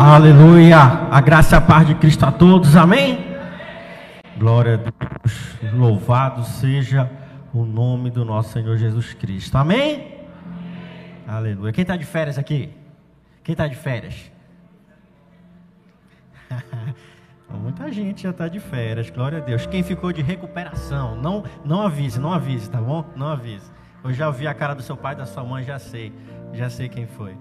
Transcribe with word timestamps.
Aleluia. 0.00 0.78
A 1.10 1.20
graça 1.20 1.56
e 1.56 1.58
a 1.58 1.60
paz 1.60 1.84
de 1.84 1.92
Cristo 1.96 2.24
a 2.24 2.30
todos. 2.30 2.76
Amém? 2.76 3.18
Glória 4.38 4.74
a 4.74 4.76
Deus. 4.76 5.56
Louvado 5.74 6.44
seja 6.44 7.10
o 7.52 7.64
nome 7.64 8.08
do 8.08 8.24
nosso 8.24 8.52
Senhor 8.52 8.76
Jesus 8.76 9.12
Cristo. 9.14 9.56
Amém? 9.56 10.24
Aleluia. 11.26 11.72
Quem 11.72 11.82
está 11.82 11.96
de 11.96 12.04
férias 12.04 12.38
aqui? 12.38 12.70
Quem 13.42 13.54
está 13.54 13.66
de 13.66 13.74
férias? 13.74 14.30
Muita 17.60 17.90
gente 17.90 18.22
já 18.22 18.30
está 18.30 18.46
de 18.46 18.60
férias, 18.60 19.10
glória 19.10 19.38
a 19.38 19.40
Deus. 19.40 19.66
Quem 19.66 19.82
ficou 19.82 20.12
de 20.12 20.22
recuperação, 20.22 21.16
não, 21.16 21.42
não 21.64 21.82
avise, 21.82 22.20
não 22.20 22.32
avise, 22.32 22.70
tá 22.70 22.80
bom? 22.80 23.04
Não 23.16 23.26
avise. 23.26 23.68
Eu 24.04 24.12
já 24.12 24.28
ouvi 24.28 24.46
a 24.46 24.54
cara 24.54 24.74
do 24.74 24.82
seu 24.82 24.96
pai, 24.96 25.16
da 25.16 25.26
sua 25.26 25.42
mãe, 25.42 25.64
já 25.64 25.80
sei, 25.80 26.12
já 26.52 26.70
sei 26.70 26.88
quem 26.88 27.08
foi. 27.08 27.36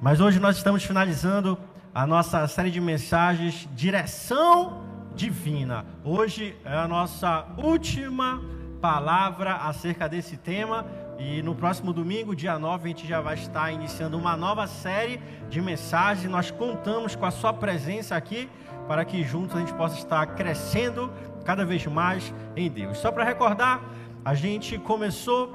Mas 0.00 0.20
hoje 0.20 0.40
nós 0.40 0.56
estamos 0.56 0.84
finalizando 0.84 1.56
a 1.96 2.06
nossa 2.06 2.46
série 2.46 2.70
de 2.70 2.78
mensagens 2.78 3.66
Direção 3.74 4.82
Divina. 5.14 5.86
Hoje 6.04 6.54
é 6.62 6.76
a 6.76 6.86
nossa 6.86 7.46
última 7.56 8.38
palavra 8.82 9.54
acerca 9.54 10.06
desse 10.06 10.36
tema. 10.36 10.84
E 11.18 11.40
no 11.40 11.54
próximo 11.54 11.94
domingo, 11.94 12.36
dia 12.36 12.58
9, 12.58 12.84
a 12.84 12.88
gente 12.88 13.08
já 13.08 13.22
vai 13.22 13.36
estar 13.36 13.72
iniciando 13.72 14.18
uma 14.18 14.36
nova 14.36 14.66
série 14.66 15.22
de 15.48 15.62
mensagens. 15.62 16.30
Nós 16.30 16.50
contamos 16.50 17.16
com 17.16 17.24
a 17.24 17.30
sua 17.30 17.54
presença 17.54 18.14
aqui 18.14 18.46
para 18.86 19.02
que 19.02 19.24
juntos 19.24 19.56
a 19.56 19.60
gente 19.60 19.72
possa 19.72 19.96
estar 19.96 20.26
crescendo 20.34 21.10
cada 21.46 21.64
vez 21.64 21.86
mais 21.86 22.30
em 22.54 22.70
Deus. 22.70 22.98
Só 22.98 23.10
para 23.10 23.24
recordar, 23.24 23.82
a 24.22 24.34
gente 24.34 24.76
começou 24.76 25.50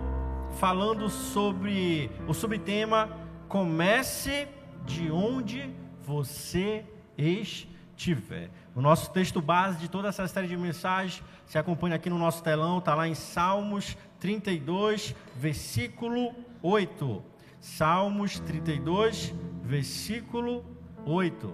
falando 0.59 1.07
sobre 1.07 2.09
o 2.27 2.34
subtema 2.34 3.09
Comece 3.48 4.48
de 4.87 5.12
onde 5.12 5.80
você 6.11 6.85
estiver. 7.17 8.49
O 8.75 8.81
nosso 8.81 9.11
texto 9.11 9.41
base 9.41 9.77
de 9.79 9.90
toda 9.90 10.09
essa 10.09 10.27
série 10.27 10.48
de 10.48 10.57
mensagens 10.57 11.23
se 11.45 11.57
acompanha 11.57 11.95
aqui 11.95 12.09
no 12.09 12.17
nosso 12.17 12.43
telão, 12.43 12.79
está 12.79 12.93
lá 12.93 13.07
em 13.07 13.15
Salmos 13.15 13.98
32, 14.20 15.15
versículo 15.35 16.35
8. 16.62 17.23
Salmos 17.62 18.39
32, 18.39 19.34
versículo 19.63 20.65
8. 21.05 21.54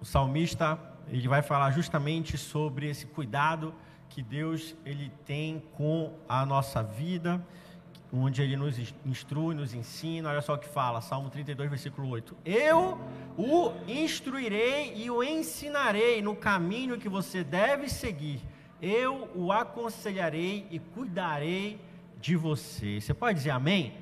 O 0.00 0.04
salmista, 0.04 0.78
ele 1.08 1.28
vai 1.28 1.42
falar 1.42 1.70
justamente 1.72 2.38
sobre 2.38 2.88
esse 2.88 3.06
cuidado 3.06 3.74
que 4.08 4.22
Deus 4.22 4.74
ele 4.84 5.10
tem 5.26 5.62
com 5.76 6.14
a 6.28 6.46
nossa 6.46 6.82
vida 6.82 7.44
onde 8.16 8.40
ele 8.40 8.56
nos 8.56 8.78
instrui, 9.04 9.54
nos 9.54 9.74
ensina. 9.74 10.30
Olha 10.30 10.40
só 10.40 10.54
o 10.54 10.58
que 10.58 10.68
fala, 10.68 11.00
Salmo 11.00 11.28
32, 11.28 11.68
versículo 11.68 12.08
8. 12.08 12.36
Eu 12.44 13.00
o 13.36 13.72
instruirei 13.88 14.94
e 14.94 15.10
o 15.10 15.22
ensinarei 15.22 16.22
no 16.22 16.36
caminho 16.36 16.98
que 16.98 17.08
você 17.08 17.42
deve 17.42 17.88
seguir. 17.88 18.40
Eu 18.80 19.28
o 19.34 19.50
aconselharei 19.50 20.66
e 20.70 20.78
cuidarei 20.78 21.80
de 22.20 22.36
você. 22.36 23.00
Você 23.00 23.12
pode 23.12 23.38
dizer 23.38 23.50
amém? 23.50 23.92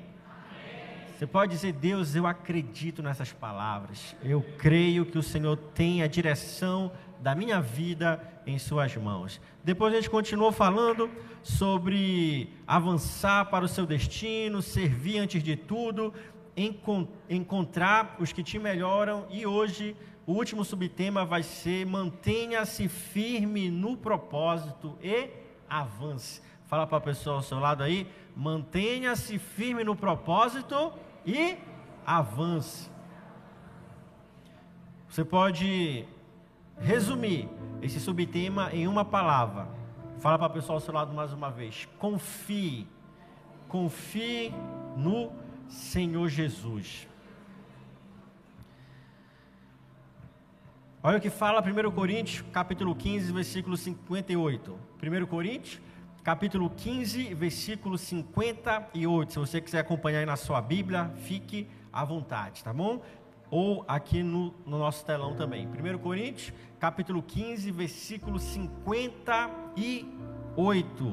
Você 1.17 1.25
pode 1.25 1.53
dizer, 1.53 1.73
Deus, 1.73 2.15
eu 2.15 2.27
acredito 2.27 3.01
nessas 3.01 3.31
palavras. 3.31 4.15
Eu 4.21 4.43
creio 4.57 5.05
que 5.05 5.17
o 5.17 5.23
Senhor 5.23 5.55
tem 5.55 6.03
a 6.03 6.07
direção 6.07 6.91
da 7.21 7.33
minha 7.33 7.61
vida 7.61 8.21
em 8.45 8.57
Suas 8.57 8.95
mãos. 8.95 9.39
Depois 9.63 9.93
a 9.93 9.97
gente 9.97 10.09
continuou 10.09 10.51
falando 10.51 11.09
sobre 11.41 12.49
avançar 12.67 13.45
para 13.45 13.65
o 13.65 13.67
seu 13.67 13.85
destino, 13.85 14.61
servir 14.61 15.19
antes 15.19 15.43
de 15.43 15.55
tudo, 15.55 16.13
encontrar 17.29 18.15
os 18.19 18.31
que 18.31 18.43
te 18.43 18.59
melhoram 18.59 19.25
e 19.29 19.45
hoje 19.45 19.95
o 20.25 20.33
último 20.33 20.63
subtema 20.63 21.25
vai 21.25 21.43
ser 21.43 21.85
mantenha-se 21.85 22.87
firme 22.87 23.69
no 23.69 23.97
propósito 23.97 24.97
e 25.01 25.29
avance. 25.69 26.41
Fala 26.65 26.87
para 26.87 26.97
a 26.97 27.01
pessoa 27.01 27.37
ao 27.37 27.41
seu 27.41 27.59
lado 27.59 27.83
aí, 27.83 28.07
mantenha-se 28.35 29.37
firme 29.37 29.83
no 29.83 29.95
propósito 29.95 30.93
e 31.25 31.57
avance. 32.05 32.89
Você 35.09 35.23
pode 35.23 36.05
resumir 36.79 37.47
esse 37.83 37.99
subtema 37.99 38.69
em 38.71 38.87
uma 38.87 39.03
palavra. 39.03 39.67
Fala 40.19 40.39
para 40.39 40.47
o 40.47 40.53
pessoal 40.53 40.77
ao 40.77 40.81
seu 40.81 40.93
lado 40.93 41.13
mais 41.13 41.33
uma 41.33 41.51
vez. 41.51 41.87
Confie. 41.99 42.87
Confie 43.67 44.53
no 44.95 45.31
Senhor 45.67 46.29
Jesus. 46.29 47.07
Olha 51.01 51.17
o 51.17 51.21
que 51.21 51.29
fala 51.29 51.61
1 51.61 51.91
Coríntios, 51.91 52.45
capítulo 52.53 52.95
15, 52.95 53.33
versículo 53.33 53.75
58. 53.75 54.79
1 55.03 55.25
Coríntios, 55.25 55.81
capítulo 56.23 56.69
15, 56.69 57.33
versículo 57.33 57.97
58. 57.97 59.33
Se 59.33 59.39
você 59.39 59.59
quiser 59.59 59.79
acompanhar 59.79 60.19
aí 60.19 60.25
na 60.25 60.37
sua 60.37 60.61
Bíblia, 60.61 61.11
fique 61.17 61.67
à 61.91 62.05
vontade, 62.05 62.63
tá 62.63 62.71
bom? 62.71 63.01
Ou 63.55 63.85
aqui 63.87 64.23
no, 64.23 64.51
no 64.65 64.79
nosso 64.79 65.05
telão 65.05 65.35
também. 65.35 65.67
1 65.67 65.99
Coríntios, 65.99 66.51
capítulo 66.79 67.21
15, 67.21 67.69
versículo 67.69 68.39
58. 68.39 71.03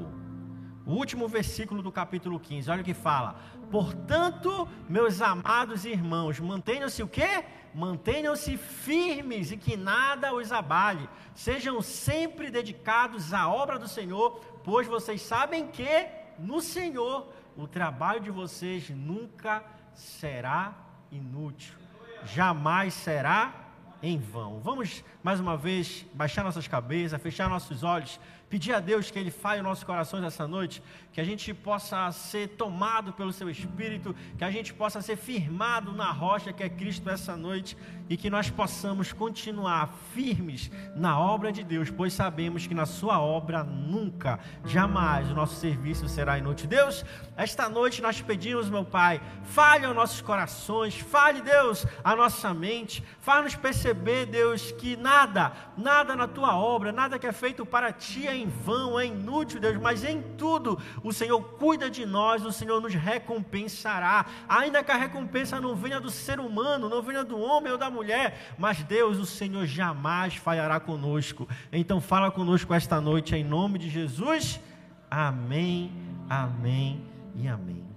O 0.87 0.93
último 0.93 1.29
versículo 1.29 1.83
do 1.83 1.93
capítulo 1.93 2.41
15, 2.41 2.71
olha 2.71 2.81
o 2.81 2.85
que 2.85 2.95
fala. 2.95 3.39
Portanto, 3.71 4.67
meus 4.89 5.21
amados 5.21 5.85
irmãos, 5.85 6.41
mantenham-se 6.41 7.03
o 7.03 7.07
quê? 7.07 7.45
Mantenham-se 7.75 8.57
firmes 8.57 9.53
e 9.53 9.59
que 9.59 9.77
nada 9.77 10.35
os 10.35 10.51
abale. 10.51 11.07
Sejam 11.35 11.83
sempre 11.83 12.51
dedicados 12.51 13.35
à 13.35 13.51
obra 13.51 13.79
do 13.79 13.87
Senhor, 13.87 14.41
pois 14.65 14.87
vocês 14.87 15.21
sabem 15.21 15.67
que 15.67 16.07
no 16.39 16.63
Senhor 16.63 17.31
o 17.55 17.69
trabalho 17.69 18.21
de 18.21 18.31
vocês 18.31 18.89
nunca 18.89 19.63
será 19.93 20.75
inútil 21.13 21.80
jamais 22.25 22.95
será 22.95 23.53
em 24.03 24.19
vão. 24.19 24.61
Vamos 24.61 25.05
mais 25.23 25.41
uma 25.41 25.57
vez 25.57 26.07
baixar 26.15 26.43
nossas 26.45 26.67
cabeças, 26.67 27.21
fechar 27.21 27.49
nossos 27.49 27.83
olhos 27.83 28.19
pedir 28.51 28.75
a 28.75 28.81
Deus 28.81 29.13
que 29.13 29.19
Ele 29.19 29.31
fale 29.31 29.63
nossos 29.63 29.85
corações 29.85 30.25
essa 30.25 30.47
noite, 30.47 30.83
que 31.13 31.21
a 31.21 31.25
gente 31.25 31.55
possa 31.55 32.11
ser 32.11 32.49
tomado 32.49 33.13
pelo 33.13 33.33
Seu 33.33 33.49
Espírito, 33.49 34.15
que 34.37 34.43
a 34.43 34.51
gente 34.51 34.75
possa 34.75 35.01
ser 35.01 35.17
firmado 35.17 35.93
na 35.93 36.11
rocha 36.11 36.53
que 36.53 36.65
é 36.65 36.69
Cristo 36.69 37.09
essa 37.09 37.37
noite 37.37 37.77
e 38.09 38.17
que 38.17 38.29
nós 38.29 38.51
possamos 38.51 39.13
continuar 39.13 39.95
firmes 40.13 40.69
na 40.97 41.19
obra 41.19 41.53
de 41.53 41.63
Deus, 41.63 41.91
pois 41.91 42.13
sabemos 42.13 42.67
que 42.67 42.75
na 42.75 42.87
Sua 42.87 43.21
obra 43.21 43.63
nunca, 43.63 44.41
jamais 44.65 45.31
o 45.31 45.35
nosso 45.35 45.55
serviço 45.55 46.09
será 46.09 46.37
inútil. 46.37 46.69
Deus, 46.69 47.05
esta 47.37 47.69
noite 47.69 48.03
nós 48.03 48.21
pedimos, 48.21 48.69
meu 48.69 48.85
Pai, 48.85 49.21
fale 49.45 49.87
aos 49.87 49.95
nossos 49.95 50.21
corações, 50.21 50.99
fale, 50.99 51.41
Deus, 51.41 51.87
a 52.03 52.17
nossa 52.17 52.53
mente, 52.53 53.05
fale-nos 53.21 53.55
perceber, 53.55 54.27
Deus, 54.27 54.73
que 54.73 54.97
nada, 54.97 55.53
nada 55.77 56.17
na 56.17 56.27
Tua 56.27 56.57
obra, 56.57 56.91
nada 56.91 57.17
que 57.17 57.29
é 57.29 57.33
feito 57.33 57.65
para 57.65 57.93
Ti 57.93 58.27
é 58.27 58.40
em 58.41 58.49
vão, 58.49 58.99
é 58.99 59.07
inútil, 59.07 59.61
Deus, 59.61 59.77
mas 59.77 60.05
em 60.05 60.23
tudo 60.37 60.79
o 61.03 61.13
Senhor 61.13 61.41
cuida 61.59 61.91
de 61.91 62.05
nós, 62.07 62.45
o 62.45 62.53
Senhor 62.53 62.81
nos 62.81 62.95
recompensará. 62.95 64.27
Ainda 64.49 64.83
que 64.83 64.91
a 64.91 64.97
recompensa 64.97 65.61
não 65.61 65.75
venha 65.75 66.01
do 66.01 66.11
ser 66.11 66.41
humano, 66.41 66.89
não 66.89 67.03
venha 67.03 67.25
do 67.25 67.39
homem 67.39 67.73
ou 67.73 67.79
da 67.79 67.91
mulher, 67.91 68.55
mas 68.59 68.83
Deus, 68.83 69.19
o 69.19 69.27
Senhor 69.27 69.67
jamais 69.67 70.37
falhará 70.37 70.81
conosco. 70.81 71.49
Então 71.73 72.01
fala 72.01 72.31
conosco 72.31 72.75
esta 72.75 73.01
noite 73.01 73.35
em 73.35 73.45
nome 73.45 73.79
de 73.79 73.89
Jesus. 73.89 74.61
Amém, 75.11 75.93
amém 76.29 77.05
e 77.35 77.49
amém. 77.49 77.91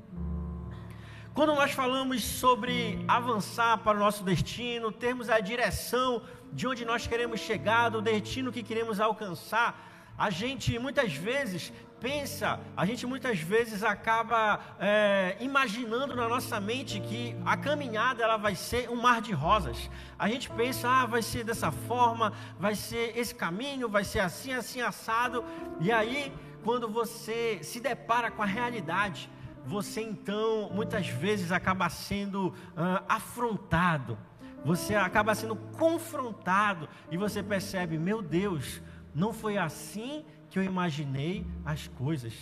Quando 1.33 1.55
nós 1.55 1.71
falamos 1.71 2.23
sobre 2.23 3.03
avançar 3.07 3.79
para 3.79 3.97
o 3.97 3.99
nosso 3.99 4.23
destino, 4.23 4.91
termos 4.91 5.31
a 5.31 5.39
direção 5.39 6.21
de 6.51 6.67
onde 6.67 6.85
nós 6.85 7.07
queremos 7.07 7.39
chegar, 7.39 7.89
do 7.89 8.01
destino 8.01 8.51
que 8.51 8.61
queremos 8.61 8.99
alcançar, 8.99 9.92
a 10.17 10.29
gente 10.29 10.77
muitas 10.77 11.13
vezes 11.13 11.71
pensa, 11.99 12.59
a 12.75 12.85
gente 12.85 13.07
muitas 13.07 13.39
vezes 13.39 13.81
acaba 13.81 14.59
é, 14.77 15.37
imaginando 15.39 16.13
na 16.13 16.27
nossa 16.27 16.59
mente 16.59 16.99
que 16.99 17.33
a 17.45 17.55
caminhada 17.55 18.21
ela 18.21 18.35
vai 18.35 18.55
ser 18.55 18.89
um 18.89 18.95
mar 19.01 19.21
de 19.21 19.31
rosas. 19.31 19.89
A 20.19 20.27
gente 20.27 20.49
pensa, 20.49 20.89
ah, 20.89 21.05
vai 21.05 21.21
ser 21.21 21.45
dessa 21.45 21.71
forma, 21.71 22.33
vai 22.59 22.75
ser 22.75 23.17
esse 23.17 23.33
caminho, 23.33 23.87
vai 23.87 24.03
ser 24.03 24.19
assim, 24.19 24.51
assim, 24.51 24.81
assado. 24.81 25.45
E 25.79 25.93
aí, 25.93 26.33
quando 26.61 26.89
você 26.89 27.59
se 27.63 27.79
depara 27.79 28.29
com 28.29 28.43
a 28.43 28.45
realidade, 28.45 29.29
você 29.65 30.01
então 30.01 30.69
muitas 30.73 31.07
vezes 31.07 31.53
acaba 31.53 31.89
sendo 31.89 32.53
ah, 32.75 33.01
afrontado, 33.07 34.17
você 34.65 34.93
acaba 34.93 35.33
sendo 35.35 35.55
confrontado 35.55 36.89
e 37.09 37.15
você 37.15 37.41
percebe, 37.41 37.97
meu 37.97 38.21
Deus 38.21 38.81
não 39.13 39.31
foi 39.33 39.57
assim 39.57 40.25
que 40.49 40.57
eu 40.57 40.63
imaginei 40.63 41.45
as 41.65 41.87
coisas. 41.87 42.33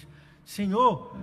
Senhor, 0.44 1.16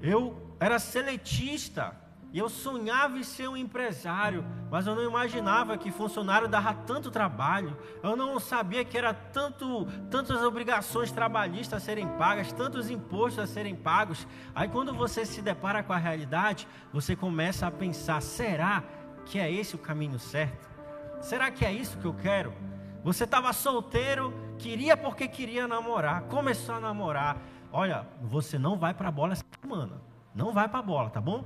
eu 0.00 0.54
era 0.58 0.78
seletista 0.78 1.94
E 2.32 2.38
eu 2.38 2.50
sonhava 2.50 3.18
em 3.18 3.22
ser 3.22 3.48
um 3.48 3.56
empresário, 3.56 4.44
mas 4.70 4.86
eu 4.86 4.94
não 4.94 5.02
imaginava 5.02 5.78
que 5.78 5.90
funcionário 5.90 6.46
dava 6.46 6.74
tanto 6.74 7.10
trabalho. 7.10 7.74
Eu 8.02 8.14
não 8.14 8.38
sabia 8.38 8.84
que 8.84 8.98
era 8.98 9.14
tanto, 9.14 9.86
tantas 10.10 10.42
obrigações 10.42 11.10
trabalhistas 11.10 11.82
a 11.82 11.84
serem 11.84 12.06
pagas, 12.18 12.52
tantos 12.52 12.90
impostos 12.90 13.38
a 13.38 13.46
serem 13.46 13.74
pagos. 13.74 14.26
Aí 14.54 14.68
quando 14.68 14.92
você 14.92 15.24
se 15.24 15.40
depara 15.40 15.82
com 15.82 15.94
a 15.94 15.96
realidade, 15.96 16.68
você 16.92 17.16
começa 17.16 17.66
a 17.66 17.70
pensar: 17.70 18.20
será 18.20 18.82
que 19.24 19.38
é 19.38 19.50
esse 19.50 19.74
o 19.74 19.78
caminho 19.78 20.18
certo? 20.18 20.68
Será 21.22 21.50
que 21.50 21.64
é 21.64 21.72
isso 21.72 21.96
que 21.96 22.04
eu 22.04 22.12
quero? 22.12 22.52
Você 23.02 23.24
estava 23.24 23.52
solteiro, 23.54 24.34
queria 24.58 24.96
porque 24.96 25.28
queria 25.28 25.66
namorar, 25.66 26.22
começou 26.22 26.74
a 26.74 26.80
namorar. 26.80 27.36
Olha, 27.72 28.06
você 28.20 28.58
não 28.58 28.76
vai 28.76 28.94
para 28.94 29.08
a 29.08 29.12
bola 29.12 29.32
essa 29.32 29.44
semana. 29.60 30.00
Não 30.34 30.52
vai 30.52 30.68
para 30.68 30.80
a 30.80 30.82
bola, 30.82 31.10
tá 31.10 31.20
bom? 31.20 31.44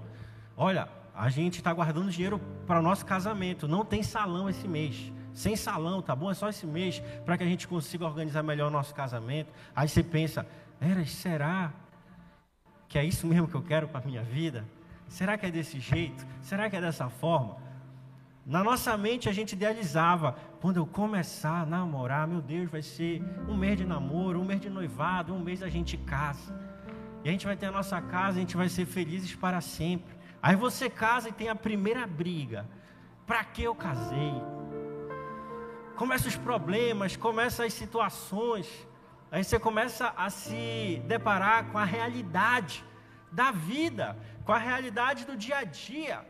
Olha, 0.56 0.88
a 1.14 1.28
gente 1.28 1.58
está 1.58 1.72
guardando 1.72 2.10
dinheiro 2.10 2.40
para 2.66 2.80
o 2.80 2.82
nosso 2.82 3.04
casamento. 3.04 3.68
Não 3.68 3.84
tem 3.84 4.02
salão 4.02 4.48
esse 4.48 4.66
mês. 4.66 5.12
Sem 5.32 5.56
salão, 5.56 6.02
tá 6.02 6.14
bom? 6.14 6.30
É 6.30 6.34
só 6.34 6.48
esse 6.48 6.66
mês 6.66 7.02
para 7.24 7.38
que 7.38 7.44
a 7.44 7.46
gente 7.46 7.68
consiga 7.68 8.04
organizar 8.04 8.42
melhor 8.42 8.68
o 8.68 8.70
nosso 8.70 8.94
casamento. 8.94 9.52
Aí 9.74 9.88
você 9.88 10.02
pensa, 10.02 10.46
era, 10.80 11.04
será 11.06 11.72
que 12.88 12.98
é 12.98 13.04
isso 13.04 13.26
mesmo 13.26 13.46
que 13.46 13.54
eu 13.54 13.62
quero 13.62 13.88
para 13.88 14.00
a 14.00 14.04
minha 14.04 14.22
vida? 14.22 14.64
Será 15.08 15.36
que 15.36 15.46
é 15.46 15.50
desse 15.50 15.78
jeito? 15.78 16.26
Será 16.42 16.68
que 16.68 16.76
é 16.76 16.80
dessa 16.80 17.08
forma? 17.08 17.56
Na 18.44 18.64
nossa 18.64 18.96
mente 18.96 19.28
a 19.28 19.32
gente 19.32 19.52
idealizava, 19.52 20.36
quando 20.60 20.76
eu 20.76 20.86
começar 20.86 21.62
a 21.62 21.66
namorar, 21.66 22.28
meu 22.28 22.42
Deus, 22.42 22.70
vai 22.70 22.82
ser 22.82 23.22
um 23.48 23.56
mês 23.56 23.78
de 23.78 23.86
namoro, 23.86 24.40
um 24.40 24.44
mês 24.44 24.60
de 24.60 24.68
noivado, 24.68 25.32
um 25.32 25.40
mês 25.40 25.62
a 25.62 25.70
gente 25.70 25.96
casa. 25.96 26.54
E 27.24 27.28
a 27.28 27.32
gente 27.32 27.46
vai 27.46 27.56
ter 27.56 27.66
a 27.66 27.72
nossa 27.72 28.00
casa, 28.00 28.36
a 28.36 28.40
gente 28.40 28.56
vai 28.56 28.68
ser 28.68 28.84
felizes 28.84 29.34
para 29.34 29.60
sempre. 29.62 30.14
Aí 30.42 30.56
você 30.56 30.90
casa 30.90 31.30
e 31.30 31.32
tem 31.32 31.48
a 31.48 31.54
primeira 31.54 32.06
briga. 32.06 32.68
Para 33.26 33.42
que 33.42 33.62
eu 33.62 33.74
casei? 33.74 34.34
Começam 35.96 36.28
os 36.28 36.36
problemas, 36.36 37.16
começam 37.16 37.64
as 37.64 37.72
situações. 37.72 38.68
Aí 39.32 39.42
você 39.42 39.58
começa 39.58 40.12
a 40.14 40.28
se 40.28 41.02
deparar 41.06 41.66
com 41.70 41.78
a 41.78 41.84
realidade 41.84 42.84
da 43.32 43.50
vida, 43.50 44.16
com 44.44 44.52
a 44.52 44.58
realidade 44.58 45.24
do 45.24 45.36
dia 45.36 45.58
a 45.58 45.64
dia, 45.64 46.26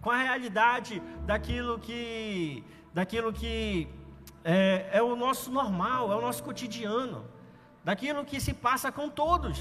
com 0.00 0.10
a 0.10 0.16
realidade 0.16 1.00
daquilo 1.24 1.78
que, 1.78 2.64
daquilo 2.92 3.32
que 3.32 3.88
é, 4.44 4.88
é 4.92 5.02
o 5.02 5.16
nosso 5.16 5.50
normal, 5.50 6.12
é 6.12 6.16
o 6.16 6.20
nosso 6.20 6.42
cotidiano, 6.42 7.24
daquilo 7.84 8.24
que 8.24 8.40
se 8.40 8.52
passa 8.52 8.92
com 8.92 9.08
todos. 9.08 9.58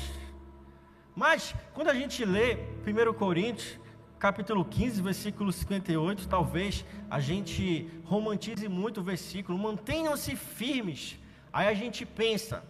Mas, 1.15 1.53
quando 1.73 1.89
a 1.89 1.93
gente 1.93 2.23
lê 2.23 2.55
1 2.85 3.13
Coríntios, 3.13 3.79
capítulo 4.17 4.63
15, 4.63 5.01
versículo 5.01 5.51
58, 5.51 6.27
talvez 6.27 6.85
a 7.09 7.19
gente 7.19 7.89
romantize 8.05 8.67
muito 8.67 9.01
o 9.01 9.03
versículo, 9.03 9.57
mantenham-se 9.57 10.35
firmes. 10.35 11.19
Aí 11.51 11.67
a 11.67 11.73
gente 11.73 12.05
pensa: 12.05 12.63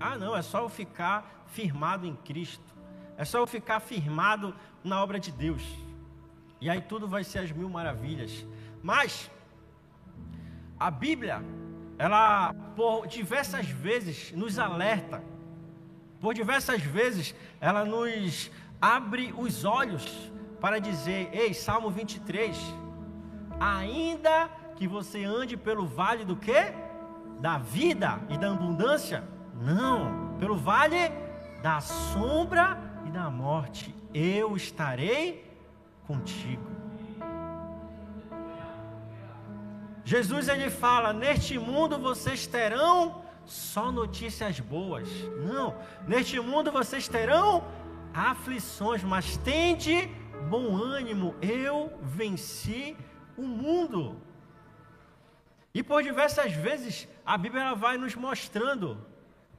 ah, 0.00 0.16
não, 0.16 0.34
é 0.34 0.42
só 0.42 0.60
eu 0.60 0.68
ficar 0.68 1.44
firmado 1.46 2.06
em 2.06 2.16
Cristo, 2.16 2.74
é 3.16 3.24
só 3.24 3.38
eu 3.38 3.46
ficar 3.46 3.78
firmado 3.78 4.54
na 4.82 5.02
obra 5.02 5.20
de 5.20 5.30
Deus, 5.30 5.62
e 6.60 6.68
aí 6.68 6.80
tudo 6.80 7.06
vai 7.06 7.22
ser 7.22 7.40
as 7.40 7.52
mil 7.52 7.68
maravilhas. 7.68 8.44
Mas, 8.82 9.30
a 10.78 10.90
Bíblia, 10.90 11.42
ela 11.98 12.54
por 12.76 13.06
diversas 13.06 13.66
vezes 13.66 14.32
nos 14.32 14.58
alerta, 14.58 15.22
por 16.20 16.34
diversas 16.34 16.82
vezes 16.82 17.34
ela 17.60 17.84
nos 17.84 18.50
abre 18.80 19.32
os 19.36 19.64
olhos 19.64 20.32
para 20.60 20.78
dizer: 20.78 21.30
Ei, 21.32 21.54
Salmo 21.54 21.90
23, 21.90 22.56
ainda 23.60 24.48
que 24.76 24.88
você 24.88 25.24
ande 25.24 25.56
pelo 25.56 25.86
vale 25.86 26.24
do 26.24 26.36
que? 26.36 26.72
Da 27.40 27.58
vida 27.58 28.20
e 28.28 28.38
da 28.38 28.50
abundância? 28.50 29.24
Não, 29.54 30.36
pelo 30.38 30.56
vale 30.56 31.10
da 31.62 31.80
sombra 31.80 32.78
e 33.06 33.10
da 33.10 33.30
morte, 33.30 33.94
eu 34.12 34.56
estarei 34.56 35.50
contigo. 36.06 36.83
Jesus 40.04 40.48
ele 40.48 40.70
fala: 40.70 41.12
Neste 41.12 41.58
mundo 41.58 41.98
vocês 41.98 42.46
terão 42.46 43.24
só 43.46 43.90
notícias 43.90 44.60
boas. 44.60 45.08
Não, 45.46 45.76
neste 46.06 46.38
mundo 46.40 46.70
vocês 46.70 47.08
terão 47.08 47.64
aflições, 48.12 49.02
mas 49.02 49.36
tende 49.38 50.08
bom 50.48 50.76
ânimo, 50.76 51.34
eu 51.40 51.92
venci 52.02 52.96
o 53.36 53.42
mundo. 53.42 54.20
E 55.72 55.82
por 55.82 56.02
diversas 56.02 56.52
vezes 56.52 57.08
a 57.26 57.36
Bíblia 57.36 57.74
vai 57.74 57.98
nos 57.98 58.14
mostrando, 58.14 59.04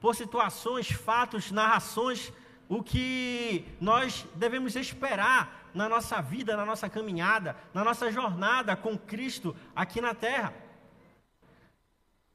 por 0.00 0.14
situações, 0.14 0.90
fatos, 0.90 1.50
narrações, 1.50 2.32
o 2.68 2.82
que 2.82 3.64
nós 3.80 4.26
devemos 4.34 4.74
esperar 4.76 5.65
na 5.76 5.88
nossa 5.88 6.20
vida, 6.22 6.56
na 6.56 6.64
nossa 6.64 6.88
caminhada, 6.88 7.54
na 7.72 7.84
nossa 7.84 8.10
jornada 8.10 8.74
com 8.74 8.96
Cristo 8.98 9.54
aqui 9.74 10.00
na 10.00 10.14
terra. 10.14 10.52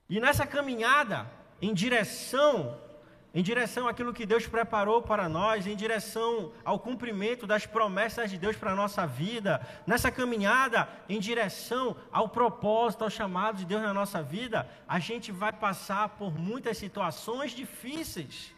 E 0.07 0.19
nessa 0.19 0.45
caminhada 0.45 1.29
em 1.61 1.73
direção 1.73 2.79
em 3.33 3.41
direção 3.41 3.87
àquilo 3.87 4.13
que 4.13 4.25
Deus 4.25 4.45
preparou 4.45 5.01
para 5.01 5.29
nós, 5.29 5.65
em 5.65 5.73
direção 5.73 6.51
ao 6.65 6.77
cumprimento 6.77 7.47
das 7.47 7.65
promessas 7.65 8.29
de 8.29 8.37
Deus 8.37 8.57
para 8.57 8.73
a 8.73 8.75
nossa 8.75 9.07
vida, 9.07 9.65
nessa 9.87 10.11
caminhada 10.11 10.89
em 11.07 11.17
direção 11.17 11.95
ao 12.11 12.27
propósito, 12.27 13.05
ao 13.05 13.09
chamado 13.09 13.59
de 13.59 13.65
Deus 13.65 13.81
na 13.81 13.93
nossa 13.93 14.21
vida, 14.21 14.69
a 14.85 14.99
gente 14.99 15.31
vai 15.31 15.53
passar 15.53 16.09
por 16.09 16.37
muitas 16.37 16.77
situações 16.77 17.51
difíceis, 17.51 18.53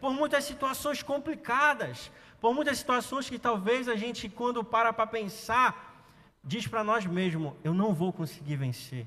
por 0.00 0.12
muitas 0.12 0.44
situações 0.44 1.02
complicadas, 1.02 2.10
por 2.40 2.54
muitas 2.54 2.78
situações 2.78 3.28
que 3.28 3.38
talvez 3.38 3.88
a 3.88 3.96
gente, 3.96 4.28
quando 4.28 4.64
para 4.64 4.92
para 4.92 5.06
pensar, 5.06 6.04
diz 6.42 6.66
para 6.66 6.82
nós 6.82 7.04
mesmos: 7.06 7.52
eu 7.62 7.74
não 7.74 7.92
vou 7.94 8.12
conseguir 8.12 8.56
vencer. 8.56 9.06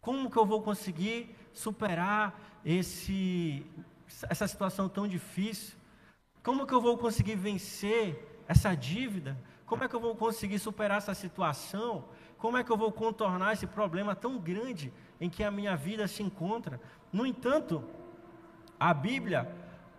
Como 0.00 0.30
que 0.30 0.36
eu 0.36 0.44
vou 0.44 0.62
conseguir 0.62 1.34
superar 1.52 2.38
esse 2.64 3.64
essa 4.28 4.46
situação 4.46 4.88
tão 4.88 5.08
difícil? 5.08 5.74
Como 6.42 6.66
que 6.66 6.74
eu 6.74 6.80
vou 6.80 6.98
conseguir 6.98 7.36
vencer 7.36 8.42
essa 8.46 8.74
dívida? 8.74 9.38
Como 9.64 9.84
é 9.84 9.88
que 9.88 9.94
eu 9.94 10.00
vou 10.00 10.14
conseguir 10.14 10.58
superar 10.58 10.98
essa 10.98 11.14
situação? 11.14 12.04
Como 12.36 12.58
é 12.58 12.64
que 12.64 12.70
eu 12.70 12.76
vou 12.76 12.92
contornar 12.92 13.52
esse 13.52 13.66
problema 13.66 14.14
tão 14.14 14.36
grande 14.38 14.92
em 15.20 15.30
que 15.30 15.44
a 15.44 15.50
minha 15.50 15.76
vida 15.76 16.06
se 16.08 16.22
encontra? 16.22 16.80
No 17.12 17.24
entanto, 17.24 17.82
a 18.78 18.92
Bíblia, 18.92 19.48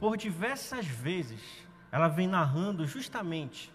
por 0.03 0.17
diversas 0.17 0.85
vezes, 0.85 1.39
ela 1.89 2.09
vem 2.09 2.27
narrando 2.27 2.85
justamente 2.85 3.71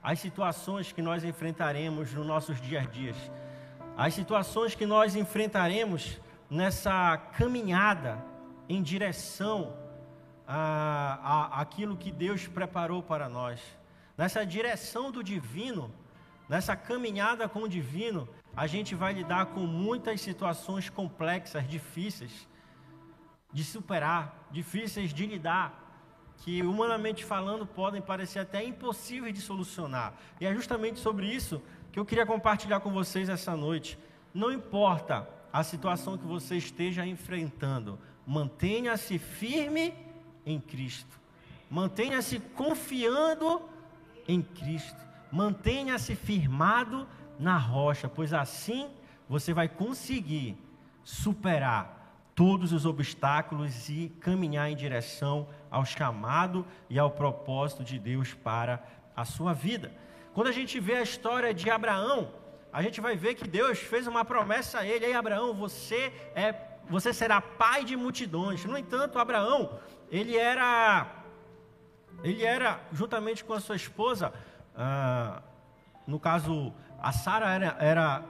as 0.00 0.20
situações 0.20 0.92
que 0.92 1.02
nós 1.02 1.24
enfrentaremos 1.24 2.12
nos 2.12 2.24
nossos 2.24 2.60
dias 2.60 2.84
a 2.84 2.88
dias, 2.88 3.16
as 3.96 4.14
situações 4.14 4.76
que 4.76 4.86
nós 4.86 5.16
enfrentaremos 5.16 6.20
nessa 6.48 7.16
caminhada 7.36 8.24
em 8.68 8.80
direção 8.80 9.76
a, 10.46 11.18
a, 11.56 11.60
aquilo 11.62 11.96
que 11.96 12.12
Deus 12.12 12.46
preparou 12.46 13.02
para 13.02 13.28
nós. 13.28 13.60
Nessa 14.16 14.46
direção 14.46 15.10
do 15.10 15.20
divino, 15.20 15.92
nessa 16.48 16.76
caminhada 16.76 17.48
com 17.48 17.64
o 17.64 17.68
divino, 17.68 18.28
a 18.56 18.68
gente 18.68 18.94
vai 18.94 19.14
lidar 19.14 19.46
com 19.46 19.66
muitas 19.66 20.20
situações 20.20 20.88
complexas, 20.88 21.66
difíceis 21.66 22.46
de 23.52 23.64
superar, 23.64 24.45
difíceis 24.56 25.12
de 25.12 25.26
lidar, 25.26 25.66
que 26.38 26.62
humanamente 26.62 27.24
falando 27.24 27.66
podem 27.66 28.00
parecer 28.00 28.38
até 28.38 28.64
impossíveis 28.64 29.34
de 29.34 29.40
solucionar. 29.40 30.14
E 30.40 30.46
é 30.46 30.54
justamente 30.54 30.98
sobre 30.98 31.26
isso 31.26 31.62
que 31.92 31.98
eu 31.98 32.06
queria 32.06 32.24
compartilhar 32.24 32.80
com 32.80 32.90
vocês 32.90 33.28
essa 33.28 33.54
noite. 33.54 33.98
Não 34.32 34.50
importa 34.50 35.28
a 35.52 35.62
situação 35.62 36.16
que 36.16 36.24
você 36.24 36.56
esteja 36.56 37.06
enfrentando, 37.06 37.98
mantenha-se 38.26 39.18
firme 39.18 39.94
em 40.44 40.58
Cristo. 40.58 41.20
Mantenha-se 41.70 42.38
confiando 42.40 43.60
em 44.26 44.40
Cristo. 44.40 45.00
Mantenha-se 45.30 46.14
firmado 46.14 47.06
na 47.38 47.58
rocha, 47.58 48.08
pois 48.08 48.32
assim 48.32 48.88
você 49.28 49.52
vai 49.52 49.68
conseguir 49.68 50.56
superar 51.04 51.95
todos 52.36 52.72
os 52.72 52.86
obstáculos 52.86 53.88
e 53.88 54.10
caminhar 54.20 54.70
em 54.70 54.76
direção 54.76 55.48
ao 55.68 55.84
chamado 55.84 56.64
e 56.88 56.98
ao 56.98 57.10
propósito 57.10 57.82
de 57.82 57.98
Deus 57.98 58.34
para 58.34 58.80
a 59.16 59.24
sua 59.24 59.52
vida. 59.52 59.90
Quando 60.32 60.46
a 60.46 60.52
gente 60.52 60.78
vê 60.78 60.96
a 60.96 61.02
história 61.02 61.52
de 61.52 61.68
Abraão, 61.68 62.30
a 62.72 62.82
gente 62.82 63.00
vai 63.00 63.16
ver 63.16 63.34
que 63.34 63.48
Deus 63.48 63.78
fez 63.78 64.06
uma 64.06 64.24
promessa 64.24 64.80
a 64.80 64.86
ele: 64.86 65.06
Ei, 65.06 65.14
Abraão, 65.14 65.54
você 65.54 66.12
é 66.34 66.54
você 66.88 67.12
será 67.12 67.40
pai 67.40 67.84
de 67.84 67.96
multidões. 67.96 68.64
No 68.64 68.78
entanto, 68.78 69.18
Abraão, 69.18 69.78
ele 70.10 70.36
era, 70.36 71.06
ele 72.22 72.44
era, 72.44 72.80
juntamente 72.92 73.44
com 73.44 73.54
a 73.54 73.60
sua 73.60 73.76
esposa, 73.76 74.32
ah, 74.76 75.42
no 76.06 76.20
caso, 76.20 76.72
a 77.00 77.12
Sara 77.12 77.50
era, 77.50 77.76
era, 77.80 78.24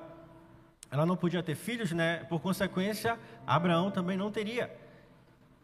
ela 0.90 1.04
não 1.04 1.16
podia 1.16 1.42
ter 1.42 1.54
filhos, 1.54 1.92
né? 1.92 2.24
Por 2.24 2.40
consequência, 2.40 3.18
Abraão 3.46 3.90
também 3.90 4.16
não 4.16 4.30
teria. 4.30 4.74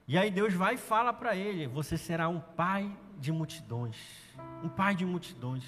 E 0.07 0.19
aí 0.19 0.31
Deus 0.31 0.52
vai 0.52 0.75
e 0.75 0.79
fala 0.79 1.12
para 1.12 1.37
ele: 1.37 1.67
Você 1.67 1.97
será 1.97 2.29
um 2.29 2.41
pai 2.41 2.91
de 3.19 3.31
multidões. 3.31 3.97
Um 4.62 4.69
pai 4.69 4.95
de 4.95 5.07
multidões. 5.07 5.64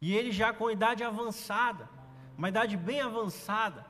E 0.00 0.14
ele 0.14 0.32
já 0.32 0.52
com 0.52 0.70
idade 0.70 1.04
avançada, 1.04 1.88
uma 2.36 2.48
idade 2.48 2.76
bem 2.76 3.00
avançada. 3.00 3.84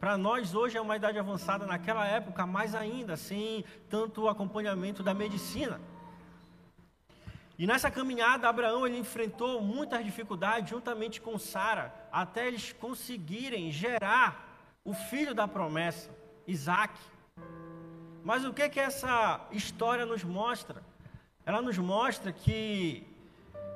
Para 0.00 0.18
nós 0.18 0.54
hoje 0.54 0.76
é 0.76 0.80
uma 0.80 0.96
idade 0.96 1.18
avançada, 1.18 1.64
naquela 1.64 2.06
época 2.06 2.44
mais 2.44 2.74
ainda, 2.74 3.16
sem 3.16 3.64
tanto 3.88 4.22
o 4.22 4.28
acompanhamento 4.28 5.02
da 5.02 5.14
medicina. 5.14 5.80
E 7.58 7.66
nessa 7.66 7.90
caminhada, 7.90 8.48
Abraão 8.48 8.86
ele 8.86 8.98
enfrentou 8.98 9.62
muitas 9.62 10.04
dificuldades 10.04 10.68
juntamente 10.68 11.20
com 11.20 11.38
Sara, 11.38 11.94
até 12.12 12.46
eles 12.46 12.72
conseguirem 12.72 13.72
gerar 13.72 14.78
o 14.84 14.92
filho 14.92 15.34
da 15.34 15.48
promessa, 15.48 16.10
Isaac. 16.46 16.94
Mas 18.22 18.44
o 18.44 18.52
que 18.52 18.68
que 18.68 18.78
essa 18.78 19.40
história 19.50 20.04
nos 20.04 20.22
mostra? 20.22 20.82
Ela 21.46 21.62
nos 21.62 21.78
mostra 21.78 22.30
que 22.30 23.06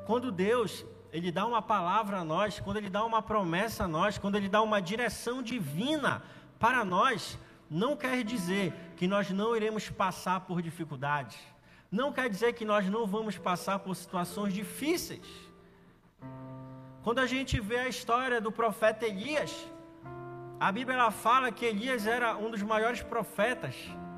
quando 0.07 0.31
Deus 0.31 0.85
ele 1.11 1.33
dá 1.33 1.47
uma 1.47 1.63
palavra 1.63 2.19
a 2.19 2.25
nós, 2.25 2.61
quando 2.61 2.77
ele 2.77 2.91
dá 2.91 3.05
uma 3.05 3.23
promessa 3.23 3.85
a 3.85 3.89
nós, 3.89 4.19
quando 4.19 4.37
ele 4.37 4.49
dá 4.49 4.61
uma 4.61 4.81
direção 4.81 5.43
divina 5.43 6.23
para 6.59 6.85
nós, 6.85 7.39
não 7.71 7.97
quer 7.97 8.23
dizer 8.25 8.75
que 8.97 9.09
nós 9.09 9.31
não 9.31 9.57
iremos 9.57 9.89
passar 9.89 10.41
por 10.41 10.61
dificuldades 10.61 11.39
não 11.91 12.13
quer 12.13 12.29
dizer 12.31 12.53
que 12.53 12.65
nós 12.65 12.87
não 12.87 13.07
vamos 13.07 13.37
passar 13.37 13.81
por 13.81 13.95
situações 13.97 14.53
difíceis. 14.55 15.27
Quando 17.03 17.19
a 17.19 17.27
gente 17.27 17.59
vê 17.59 17.79
a 17.79 17.89
história 17.89 18.41
do 18.41 18.53
profeta 18.53 19.07
Elias, 19.07 19.53
a 20.61 20.71
Bíblia 20.71 20.97
ela 20.97 21.11
fala 21.11 21.51
que 21.51 21.65
Elias 21.65 22.07
era 22.07 22.37
um 22.37 22.51
dos 22.51 22.63
maiores 22.63 23.03
profetas 23.03 23.75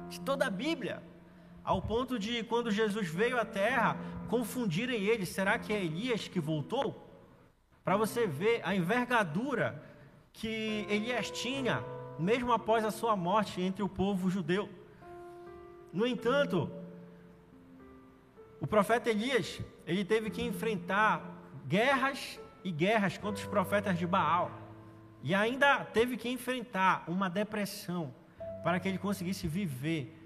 de 0.08 0.20
toda 0.20 0.46
a 0.46 0.50
Bíblia, 0.50 1.02
ao 1.64 1.80
ponto 1.80 2.18
de 2.18 2.42
quando 2.44 2.70
Jesus 2.70 3.08
veio 3.08 3.38
à 3.40 3.44
terra, 3.44 3.96
confundirem 4.28 5.04
ele, 5.04 5.24
será 5.24 5.58
que 5.58 5.72
é 5.72 5.82
Elias 5.82 6.28
que 6.28 6.40
voltou? 6.40 7.08
Para 7.84 7.96
você 7.96 8.26
ver 8.26 8.60
a 8.64 8.74
envergadura 8.74 9.82
que 10.32 10.86
Elias 10.90 11.30
tinha, 11.30 11.82
mesmo 12.18 12.52
após 12.52 12.84
a 12.84 12.90
sua 12.90 13.16
morte 13.16 13.60
entre 13.60 13.82
o 13.82 13.88
povo 13.88 14.28
judeu. 14.28 14.68
No 15.92 16.06
entanto, 16.06 16.70
o 18.62 18.66
profeta 18.66 19.10
Elias, 19.10 19.60
ele 19.84 20.04
teve 20.04 20.30
que 20.30 20.40
enfrentar 20.40 21.20
guerras 21.66 22.38
e 22.62 22.70
guerras 22.70 23.18
contra 23.18 23.42
os 23.42 23.48
profetas 23.48 23.98
de 23.98 24.06
Baal. 24.06 24.52
E 25.20 25.34
ainda 25.34 25.84
teve 25.84 26.16
que 26.16 26.28
enfrentar 26.28 27.02
uma 27.08 27.28
depressão 27.28 28.14
para 28.62 28.78
que 28.78 28.88
ele 28.88 28.98
conseguisse 28.98 29.48
viver 29.48 30.16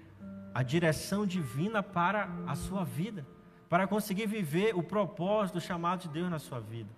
a 0.53 0.61
direção 0.61 1.25
divina 1.25 1.81
para 1.81 2.29
a 2.45 2.53
sua 2.53 2.83
vida, 2.83 3.25
para 3.67 3.87
conseguir 3.87 4.27
viver 4.27 4.75
o 4.75 4.83
propósito, 4.83 5.59
chamado 5.59 6.01
de 6.01 6.09
Deus 6.09 6.29
na 6.29 6.37
sua 6.37 6.59
vida. 6.59 6.91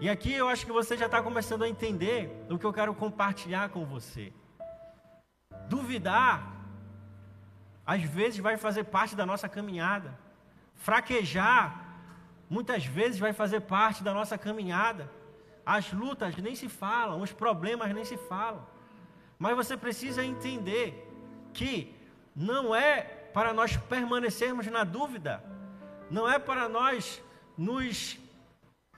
E 0.00 0.08
aqui 0.08 0.32
eu 0.32 0.48
acho 0.48 0.64
que 0.64 0.72
você 0.72 0.96
já 0.96 1.04
está 1.04 1.22
começando 1.22 1.64
a 1.64 1.68
entender 1.68 2.46
o 2.48 2.58
que 2.58 2.64
eu 2.64 2.72
quero 2.72 2.94
compartilhar 2.94 3.68
com 3.68 3.84
você. 3.84 4.32
Duvidar 5.68 6.53
às 7.86 8.02
vezes 8.02 8.38
vai 8.38 8.56
fazer 8.56 8.84
parte 8.84 9.14
da 9.14 9.26
nossa 9.26 9.48
caminhada. 9.48 10.18
Fraquejar, 10.74 11.84
muitas 12.48 12.84
vezes 12.84 13.18
vai 13.18 13.32
fazer 13.32 13.60
parte 13.60 14.02
da 14.02 14.14
nossa 14.14 14.38
caminhada. 14.38 15.10
As 15.64 15.92
lutas 15.92 16.36
nem 16.36 16.54
se 16.54 16.68
falam, 16.68 17.20
os 17.20 17.32
problemas 17.32 17.94
nem 17.94 18.04
se 18.04 18.16
falam. 18.16 18.66
Mas 19.38 19.56
você 19.56 19.76
precisa 19.76 20.24
entender 20.24 21.10
que 21.52 21.94
não 22.34 22.74
é 22.74 23.02
para 23.32 23.52
nós 23.52 23.76
permanecermos 23.76 24.66
na 24.66 24.84
dúvida, 24.84 25.42
não 26.10 26.28
é 26.28 26.38
para 26.38 26.68
nós 26.68 27.22
nos 27.56 28.18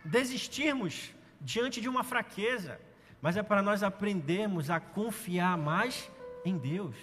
desistirmos 0.04 1.12
diante 1.40 1.80
de 1.80 1.88
uma 1.88 2.04
fraqueza, 2.04 2.80
mas 3.20 3.36
é 3.36 3.42
para 3.42 3.62
nós 3.62 3.82
aprendermos 3.82 4.70
a 4.70 4.78
confiar 4.78 5.56
mais 5.56 6.10
em 6.48 6.56
Deus. 6.56 6.94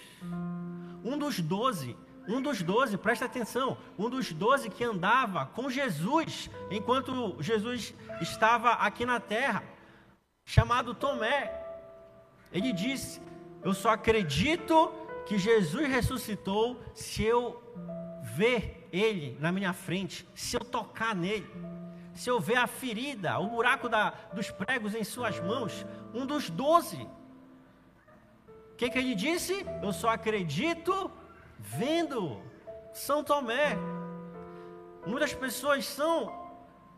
Um 1.04 1.18
dos 1.18 1.40
doze, 1.40 1.96
um 2.26 2.40
dos 2.40 2.62
doze, 2.62 2.96
presta 2.96 3.26
atenção, 3.26 3.76
um 3.98 4.08
dos 4.08 4.32
doze 4.32 4.70
que 4.70 4.82
andava 4.82 5.46
com 5.46 5.68
Jesus 5.68 6.50
enquanto 6.70 7.36
Jesus 7.40 7.94
estava 8.20 8.72
aqui 8.72 9.04
na 9.04 9.20
terra, 9.20 9.62
chamado 10.44 10.94
Tomé, 10.94 11.52
ele 12.52 12.72
disse: 12.72 13.20
Eu 13.62 13.74
só 13.74 13.90
acredito 13.90 14.92
que 15.26 15.38
Jesus 15.38 15.88
ressuscitou 15.88 16.80
se 16.94 17.22
eu 17.22 17.62
ver 18.36 18.88
ele 18.92 19.36
na 19.40 19.50
minha 19.52 19.72
frente, 19.72 20.26
se 20.34 20.56
eu 20.56 20.60
tocar 20.60 21.14
nele, 21.14 21.46
se 22.14 22.30
eu 22.30 22.38
ver 22.40 22.56
a 22.56 22.66
ferida, 22.66 23.38
o 23.38 23.48
buraco 23.48 23.88
da, 23.88 24.10
dos 24.32 24.50
pregos 24.50 24.94
em 24.94 25.04
suas 25.04 25.40
mãos. 25.40 25.84
Um 26.14 26.24
dos 26.24 26.48
doze 26.48 27.06
que, 28.84 28.90
que 28.90 28.98
ele 28.98 29.14
disse? 29.14 29.64
Eu 29.82 29.92
só 29.92 30.10
acredito 30.10 31.10
vendo. 31.58 32.40
São 32.92 33.24
Tomé. 33.24 33.76
Muitas 35.06 35.32
pessoas 35.34 35.84
são 35.84 36.32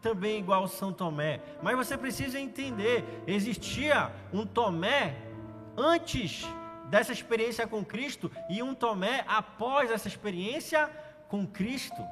também 0.02 0.38
igual 0.38 0.68
São 0.68 0.92
Tomé, 0.92 1.40
mas 1.62 1.76
você 1.76 1.96
precisa 1.96 2.38
entender: 2.38 3.04
existia 3.26 4.12
um 4.32 4.44
Tomé 4.44 5.16
antes 5.76 6.46
dessa 6.90 7.12
experiência 7.12 7.66
com 7.66 7.84
Cristo 7.84 8.30
e 8.48 8.62
um 8.62 8.74
Tomé 8.74 9.24
após 9.26 9.90
essa 9.90 10.08
experiência 10.08 10.90
com 11.28 11.46
Cristo. 11.46 12.02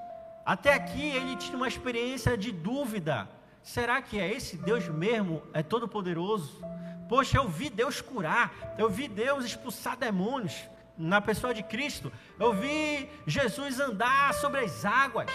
Até 0.44 0.72
aqui 0.72 1.10
ele 1.10 1.36
tinha 1.36 1.56
uma 1.56 1.68
experiência 1.68 2.38
de 2.38 2.50
dúvida: 2.50 3.28
será 3.62 4.00
que 4.00 4.18
é 4.18 4.32
esse 4.32 4.56
Deus 4.56 4.88
mesmo? 4.88 5.42
É 5.52 5.62
todo 5.62 5.86
poderoso? 5.86 6.60
Poxa, 7.08 7.38
eu 7.38 7.48
vi 7.48 7.68
Deus 7.68 8.00
curar, 8.00 8.74
eu 8.78 8.88
vi 8.88 9.08
Deus 9.08 9.44
expulsar 9.44 9.96
demônios 9.96 10.54
na 10.96 11.20
pessoa 11.20 11.52
de 11.52 11.62
Cristo, 11.62 12.12
eu 12.38 12.52
vi 12.52 13.08
Jesus 13.26 13.80
andar 13.80 14.32
sobre 14.34 14.60
as 14.60 14.84
águas, 14.84 15.30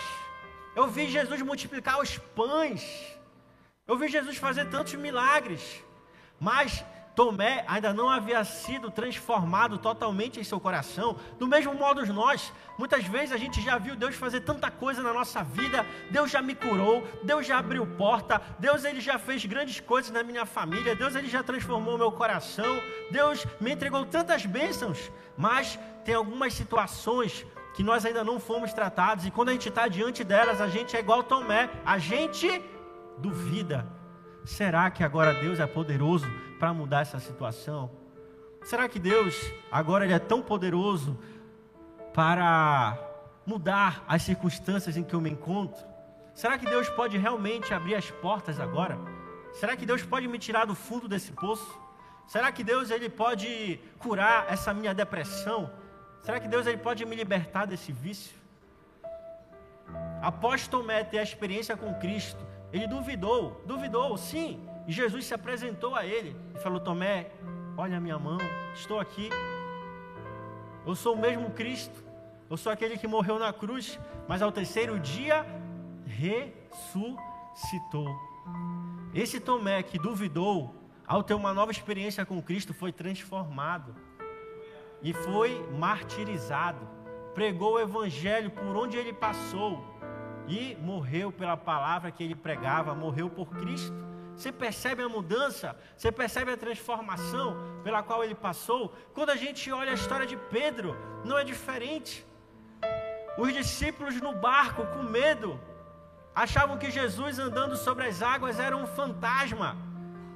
eu 0.76 0.88
vi 0.88 1.10
Jesus 1.10 1.42
multiplicar 1.42 2.00
os 2.00 2.18
pães, 2.18 3.18
eu 3.86 3.98
vi 3.98 4.08
Jesus 4.08 4.38
fazer 4.38 4.70
tantos 4.70 4.94
milagres, 4.94 5.84
mas 6.40 6.84
Tomé 7.20 7.66
ainda 7.68 7.94
não 7.94 8.10
havia 8.10 8.42
sido 8.46 8.90
transformado 8.90 9.78
totalmente 9.78 10.40
em 10.40 10.44
seu 10.46 10.58
coração. 10.58 11.18
Do 11.38 11.50
mesmo 11.50 11.74
modo 11.74 12.06
nós, 12.14 12.54
muitas 12.78 13.04
vezes 13.04 13.34
a 13.34 13.38
gente 13.38 13.62
já 13.62 13.78
viu 13.78 13.94
Deus 13.94 14.16
fazer 14.16 14.40
tanta 14.40 14.72
coisa 14.72 15.04
na 15.04 15.12
nossa 15.12 15.44
vida. 15.44 15.86
Deus 16.10 16.32
já 16.32 16.42
me 16.42 16.56
curou, 16.56 17.06
Deus 17.22 17.46
já 17.46 17.58
abriu 17.58 17.86
porta, 17.86 18.42
Deus 18.58 18.86
ele 18.86 19.02
já 19.02 19.20
fez 19.20 19.46
grandes 19.46 19.82
coisas 19.82 20.12
na 20.12 20.24
minha 20.24 20.46
família, 20.46 20.96
Deus 20.96 21.14
ele 21.14 21.28
já 21.28 21.44
transformou 21.44 21.98
meu 21.98 22.10
coração, 22.10 22.82
Deus 23.12 23.46
me 23.60 23.74
entregou 23.74 24.06
tantas 24.06 24.46
bênçãos. 24.46 25.12
Mas 25.36 25.78
tem 26.06 26.16
algumas 26.16 26.54
situações 26.54 27.46
que 27.74 27.84
nós 27.84 28.06
ainda 28.06 28.24
não 28.24 28.40
fomos 28.40 28.72
tratados 28.72 29.26
e 29.26 29.32
quando 29.32 29.50
a 29.50 29.52
gente 29.52 29.68
está 29.68 29.90
diante 29.90 30.24
delas, 30.24 30.62
a 30.62 30.70
gente 30.70 30.96
é 30.96 31.02
igual 31.02 31.22
Tomé, 31.22 31.70
a 31.86 31.98
gente 31.98 32.64
duvida 33.18 33.99
Será 34.50 34.90
que 34.90 35.04
agora 35.04 35.32
Deus 35.36 35.60
é 35.60 35.68
poderoso 35.68 36.28
para 36.60 36.74
mudar 36.74 37.02
essa 37.02 37.20
situação? 37.20 37.92
Será 38.64 38.90
que 38.90 38.98
Deus 38.98 39.36
agora 39.72 40.06
ele 40.06 40.14
é 40.14 40.18
tão 40.20 40.42
poderoso 40.42 41.18
para 42.16 42.98
mudar 43.46 44.04
as 44.08 44.24
circunstâncias 44.24 44.98
em 44.98 45.04
que 45.04 45.14
eu 45.14 45.22
me 45.22 45.30
encontro? 45.30 45.86
Será 46.34 46.58
que 46.58 46.66
Deus 46.66 46.90
pode 46.90 47.16
realmente 47.16 47.76
abrir 47.76 47.94
as 47.94 48.10
portas 48.10 48.60
agora? 48.60 48.98
Será 49.54 49.78
que 49.78 49.86
Deus 49.86 50.04
pode 50.04 50.28
me 50.28 50.40
tirar 50.40 50.66
do 50.66 50.74
fundo 50.74 51.08
desse 51.08 51.32
poço? 51.32 51.80
Será 52.28 52.52
que 52.52 52.64
Deus 52.64 52.90
ele 52.90 53.08
pode 53.08 53.80
curar 54.00 54.52
essa 54.52 54.74
minha 54.74 54.96
depressão? 54.96 55.72
Será 56.24 56.40
que 56.40 56.48
Deus 56.48 56.66
ele 56.66 56.78
pode 56.78 57.06
me 57.06 57.16
libertar 57.16 57.66
desse 57.66 57.92
vício? 57.92 58.36
Após 60.24 60.68
Tomé 60.68 61.04
ter 61.04 61.20
a 61.20 61.24
experiência 61.24 61.78
com 61.78 61.94
Cristo, 61.94 62.44
ele 62.72 62.88
duvidou, 62.88 63.62
duvidou, 63.66 64.16
sim. 64.18 64.60
E 64.88 64.92
Jesus 64.92 65.26
se 65.26 65.34
apresentou 65.34 65.96
a 65.96 66.06
ele 66.06 66.36
e 66.56 66.60
falou: 66.60 66.80
Tomé, 66.80 67.32
olha 67.78 67.98
a 67.98 68.00
minha 68.00 68.20
mão, 68.20 68.38
estou 68.74 69.00
aqui. 69.00 69.30
Eu 70.86 70.96
sou 70.96 71.16
o 71.16 71.18
mesmo 71.18 71.52
Cristo. 71.52 72.04
Eu 72.50 72.58
sou 72.58 72.72
aquele 72.72 72.98
que 72.98 73.08
morreu 73.08 73.38
na 73.38 73.54
cruz, 73.54 74.00
mas 74.28 74.42
ao 74.42 74.52
terceiro 74.52 75.00
dia 75.00 75.46
ressuscitou. 76.06 77.20
Esse 79.14 79.40
Tomé 79.40 79.84
que 79.84 80.00
duvidou, 80.00 80.76
ao 81.06 81.22
ter 81.22 81.36
uma 81.36 81.54
nova 81.54 81.72
experiência 81.72 82.26
com 82.26 82.42
Cristo, 82.42 82.74
foi 82.74 82.92
transformado 82.92 83.96
e 85.02 85.14
foi 85.14 85.64
martirizado. 85.78 86.88
Pregou 87.36 87.74
o 87.74 87.80
evangelho 87.80 88.50
por 88.50 88.76
onde 88.76 88.98
ele 88.98 89.14
passou 89.14 89.99
e 90.50 90.76
morreu 90.82 91.32
pela 91.32 91.56
palavra 91.56 92.12
que 92.12 92.24
ele 92.24 92.36
pregava, 92.36 92.96
morreu 92.96 93.30
por 93.30 93.50
Cristo. 93.50 93.94
Você 94.36 94.52
percebe 94.52 95.04
a 95.04 95.10
mudança? 95.10 95.76
Você 95.96 96.12
percebe 96.12 96.52
a 96.52 96.58
transformação 96.58 97.56
pela 97.84 98.02
qual 98.02 98.24
ele 98.24 98.34
passou? 98.34 98.96
Quando 99.14 99.30
a 99.30 99.36
gente 99.36 99.72
olha 99.72 99.92
a 99.92 99.94
história 99.94 100.26
de 100.26 100.36
Pedro, 100.36 100.98
não 101.24 101.38
é 101.38 101.44
diferente. 101.44 102.26
Os 103.38 103.54
discípulos 103.54 104.20
no 104.20 104.34
barco, 104.34 104.86
com 104.88 105.04
medo, 105.04 105.60
achavam 106.34 106.78
que 106.78 106.90
Jesus 106.90 107.38
andando 107.38 107.76
sobre 107.78 108.08
as 108.08 108.22
águas 108.22 108.60
era 108.60 108.76
um 108.76 108.88
fantasma. 108.88 109.78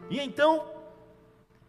E 0.10 0.20
então 0.20 0.68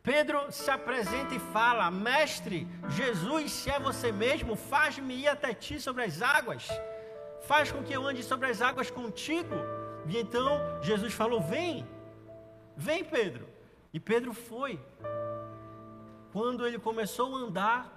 Pedro 0.02 0.52
se 0.52 0.70
apresenta 0.70 1.34
e 1.34 1.38
fala: 1.38 1.90
Mestre, 1.90 2.68
Jesus, 2.90 3.52
se 3.52 3.70
é 3.70 3.78
você 3.78 4.12
mesmo, 4.12 4.54
faz-me 4.54 5.14
ir 5.14 5.28
até 5.28 5.54
ti 5.54 5.80
sobre 5.80 6.02
as 6.04 6.20
águas. 6.20 6.68
Faz 7.46 7.70
com 7.70 7.82
que 7.82 7.92
eu 7.92 8.06
ande 8.06 8.22
sobre 8.22 8.48
as 8.48 8.62
águas 8.62 8.90
contigo. 8.90 9.54
E 10.06 10.18
então 10.18 10.48
Jesus 10.82 11.12
falou: 11.12 11.40
Vem, 11.40 11.86
vem, 12.76 13.04
Pedro. 13.04 13.46
E 13.92 14.00
Pedro 14.00 14.32
foi. 14.32 14.80
Quando 16.32 16.66
ele 16.66 16.78
começou 16.78 17.36
a 17.36 17.38
andar, 17.38 17.92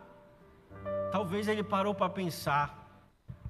talvez 1.11 1.47
ele 1.47 1.63
parou 1.63 1.95
para 1.95 2.09
pensar: 2.09 2.87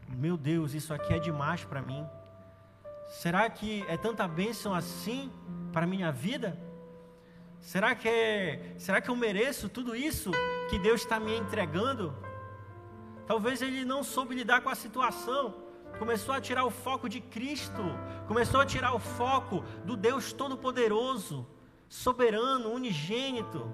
Meu 0.08 0.38
Deus, 0.38 0.74
isso 0.74 0.94
aqui 0.94 1.13
é 1.13 1.20
demais 1.20 1.63
para 1.66 1.82
mim. 1.82 2.08
Será 3.10 3.50
que 3.50 3.86
é 3.88 3.98
tanta 3.98 4.27
bênção 4.27 4.74
assim 4.74 5.32
para 5.72 5.88
minha 5.88 6.12
vida? 6.12 6.58
Será 7.60 7.96
que, 7.96 8.08
é, 8.08 8.75
será 8.77 9.01
que 9.01 9.10
eu 9.10 9.16
mereço 9.16 9.68
tudo 9.68 9.96
isso 9.96 10.32
que 10.70 10.77
Deus 10.77 11.01
está 11.01 11.20
me 11.20 11.38
entregando? 11.38 12.16
Talvez 13.25 13.62
ele 13.62 13.84
não 13.84 14.04
soube 14.04 14.36
lidar 14.36 14.62
com 14.62 14.70
a 14.70 14.75
situação, 14.75 15.54
começou 15.98 16.34
a 16.34 16.42
tirar 16.42 16.66
o 16.66 16.70
foco 16.70 17.10
de 17.10 17.20
Cristo, 17.20 17.84
começou 18.27 18.60
a 18.62 18.66
tirar 18.66 18.94
o 18.94 19.00
foco 19.00 19.63
do 19.86 19.98
Deus 19.98 20.32
Todo-Poderoso, 20.32 21.46
soberano, 21.89 22.70
unigênito, 22.72 23.72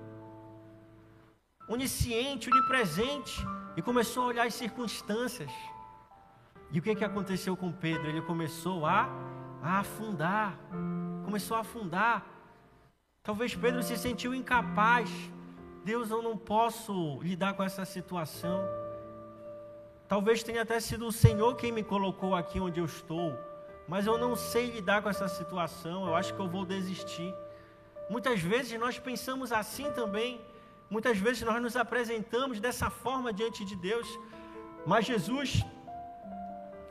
onisciente, 1.68 2.50
onipresente, 2.50 3.46
e 3.76 3.82
começou 3.82 4.24
a 4.24 4.28
olhar 4.28 4.48
as 4.48 4.54
circunstâncias. 4.54 5.52
E 6.72 6.80
o 6.80 6.82
que, 6.82 6.96
que 6.96 7.04
aconteceu 7.04 7.56
com 7.56 7.72
Pedro? 7.72 8.08
Ele 8.08 8.22
começou 8.22 8.86
a, 8.86 9.10
a 9.62 9.80
afundar, 9.80 10.58
começou 11.24 11.58
a 11.58 11.62
afundar. 11.62 12.26
Talvez 13.22 13.56
Pedro 13.56 13.82
se 13.84 13.98
sentiu 13.98 14.34
incapaz. 14.34 15.10
Deus, 15.84 16.10
eu 16.10 16.22
não 16.22 16.38
posso 16.38 17.20
lidar 17.22 17.54
com 17.54 17.64
essa 17.64 17.86
situação. 17.86 18.62
Talvez 20.08 20.44
tenha 20.44 20.62
até 20.62 20.80
sido 20.80 21.08
o 21.08 21.12
Senhor 21.12 21.56
quem 21.56 21.72
me 21.72 21.84
colocou 21.84 22.36
aqui 22.36 22.60
onde 22.60 22.80
eu 22.80 22.86
estou, 22.86 23.38
mas 23.88 24.06
eu 24.06 24.18
não 24.18 24.36
sei 24.36 24.70
lidar 24.70 25.02
com 25.02 25.10
essa 25.10 25.28
situação. 25.28 26.08
Eu 26.08 26.16
acho 26.16 26.34
que 26.34 26.40
eu 26.40 26.48
vou 26.48 26.66
desistir. 26.66 27.34
Muitas 28.10 28.42
vezes 28.42 28.80
nós 28.80 29.00
pensamos 29.00 29.52
assim 29.52 29.92
também. 29.92 30.42
Muitas 30.90 31.18
vezes 31.18 31.42
nós 31.44 31.62
nos 31.62 31.76
apresentamos 31.76 32.60
dessa 32.60 32.90
forma 32.90 33.34
diante 33.34 33.66
de 33.66 33.76
Deus. 33.76 34.08
Mas 34.86 35.06
Jesus 35.06 35.64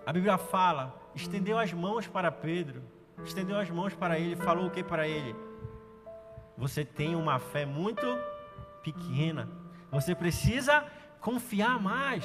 a 0.05 0.13
Bíblia 0.13 0.37
fala, 0.37 1.01
estendeu 1.15 1.57
as 1.59 1.73
mãos 1.73 2.09
para 2.09 2.33
Pedro, 2.33 2.83
estendeu 3.25 3.57
as 3.57 3.71
mãos 3.71 3.95
para 3.95 4.19
ele, 4.19 4.35
falou 4.35 4.67
o 4.67 4.71
que 4.71 4.83
para 4.83 5.07
ele? 5.07 5.37
Você 6.59 6.85
tem 6.85 7.15
uma 7.15 7.39
fé 7.39 7.65
muito 7.65 8.05
pequena. 8.83 9.49
Você 9.93 10.13
precisa 10.13 10.85
confiar 11.21 11.81
mais. 11.81 12.25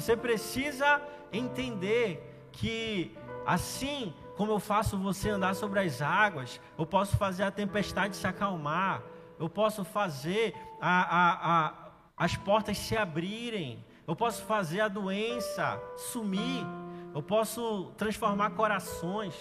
Você 0.00 0.14
precisa 0.14 1.00
entender 1.32 2.48
que 2.52 3.16
assim 3.46 4.12
como 4.36 4.52
eu 4.52 4.60
faço 4.60 4.98
você 4.98 5.30
andar 5.30 5.54
sobre 5.54 5.80
as 5.80 6.02
águas, 6.02 6.60
eu 6.78 6.84
posso 6.84 7.16
fazer 7.16 7.44
a 7.44 7.50
tempestade 7.50 8.14
se 8.14 8.26
acalmar, 8.26 9.02
eu 9.38 9.48
posso 9.48 9.84
fazer 9.84 10.54
a, 10.78 11.00
a, 11.00 11.48
a, 11.48 11.72
as 12.14 12.36
portas 12.36 12.76
se 12.76 12.94
abrirem, 12.94 13.82
eu 14.06 14.14
posso 14.14 14.44
fazer 14.44 14.82
a 14.82 14.88
doença 14.88 15.82
sumir, 15.96 16.66
eu 17.14 17.22
posso 17.22 17.90
transformar 17.96 18.50
corações, 18.50 19.34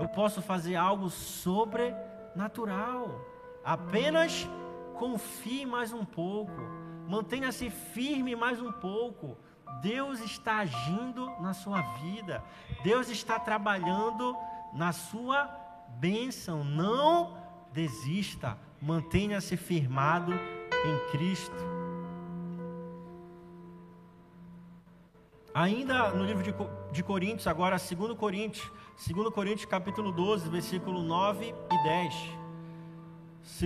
eu 0.00 0.08
posso 0.08 0.42
fazer 0.42 0.74
algo 0.74 1.08
sobrenatural. 1.08 3.24
Apenas 3.64 4.48
confie 4.94 5.64
mais 5.64 5.92
um 5.92 6.04
pouco, 6.04 6.79
mantenha-se 7.10 7.68
firme 7.68 8.36
mais 8.36 8.62
um 8.62 8.70
pouco. 8.70 9.36
Deus 9.82 10.20
está 10.20 10.58
agindo 10.58 11.28
na 11.40 11.52
sua 11.52 11.80
vida, 11.98 12.42
Deus 12.84 13.08
está 13.08 13.38
trabalhando 13.38 14.36
na 14.72 14.92
sua 14.92 15.50
bênção. 15.98 16.62
Não 16.62 17.36
desista, 17.72 18.56
mantenha-se 18.80 19.56
firmado 19.56 20.32
em 20.32 21.10
Cristo. 21.10 21.80
Ainda 25.52 26.10
no 26.10 26.24
livro 26.24 26.44
de, 26.44 26.54
de 26.92 27.02
Coríntios, 27.02 27.48
agora 27.48 27.76
2 27.76 28.16
Coríntios, 28.16 28.70
2 29.04 29.34
Coríntios 29.34 29.64
capítulo 29.64 30.12
12, 30.12 30.48
versículo 30.48 31.02
9 31.02 31.54
e 31.72 31.82
10. 31.82 32.14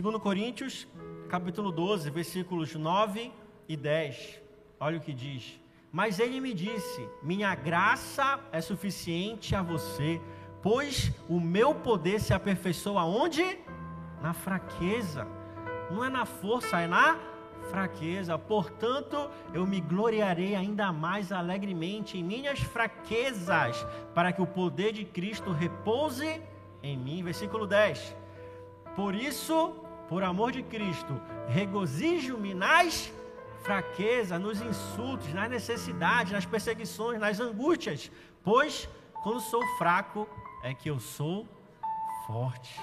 2 0.02 0.16
Coríntios 0.22 0.86
capítulo 1.34 1.72
12, 1.72 2.10
versículos 2.10 2.76
9 2.76 3.32
e 3.68 3.76
10. 3.76 4.40
Olha 4.78 4.98
o 4.98 5.00
que 5.00 5.12
diz. 5.12 5.60
Mas 5.90 6.20
ele 6.20 6.40
me 6.40 6.54
disse: 6.54 7.08
Minha 7.24 7.52
graça 7.56 8.38
é 8.52 8.60
suficiente 8.60 9.56
a 9.56 9.60
você, 9.60 10.20
pois 10.62 11.10
o 11.28 11.40
meu 11.40 11.74
poder 11.74 12.20
se 12.20 12.32
aperfeiçoa 12.32 13.02
onde? 13.02 13.58
Na 14.22 14.32
fraqueza. 14.32 15.26
Não 15.90 16.04
é 16.04 16.08
na 16.08 16.24
força, 16.24 16.80
é 16.80 16.86
na 16.86 17.18
fraqueza. 17.68 18.38
Portanto, 18.38 19.28
eu 19.52 19.66
me 19.66 19.80
gloriarei 19.80 20.54
ainda 20.54 20.92
mais 20.92 21.32
alegremente 21.32 22.16
em 22.16 22.22
minhas 22.22 22.60
fraquezas, 22.60 23.84
para 24.14 24.32
que 24.32 24.40
o 24.40 24.46
poder 24.46 24.92
de 24.92 25.04
Cristo 25.04 25.50
repouse 25.50 26.40
em 26.80 26.96
mim. 26.96 27.24
Versículo 27.24 27.66
10. 27.66 28.16
Por 28.94 29.16
isso, 29.16 29.83
por 30.08 30.22
amor 30.22 30.52
de 30.52 30.62
Cristo, 30.62 31.20
regozijo-me 31.48 32.54
nas 32.54 33.12
fraquezas, 33.62 34.40
nos 34.40 34.60
insultos, 34.60 35.32
nas 35.32 35.50
necessidades, 35.50 36.32
nas 36.32 36.44
perseguições, 36.44 37.18
nas 37.18 37.40
angústias, 37.40 38.10
pois 38.42 38.88
quando 39.22 39.40
sou 39.40 39.62
fraco 39.78 40.28
é 40.62 40.74
que 40.74 40.90
eu 40.90 41.00
sou 41.00 41.48
forte. 42.26 42.80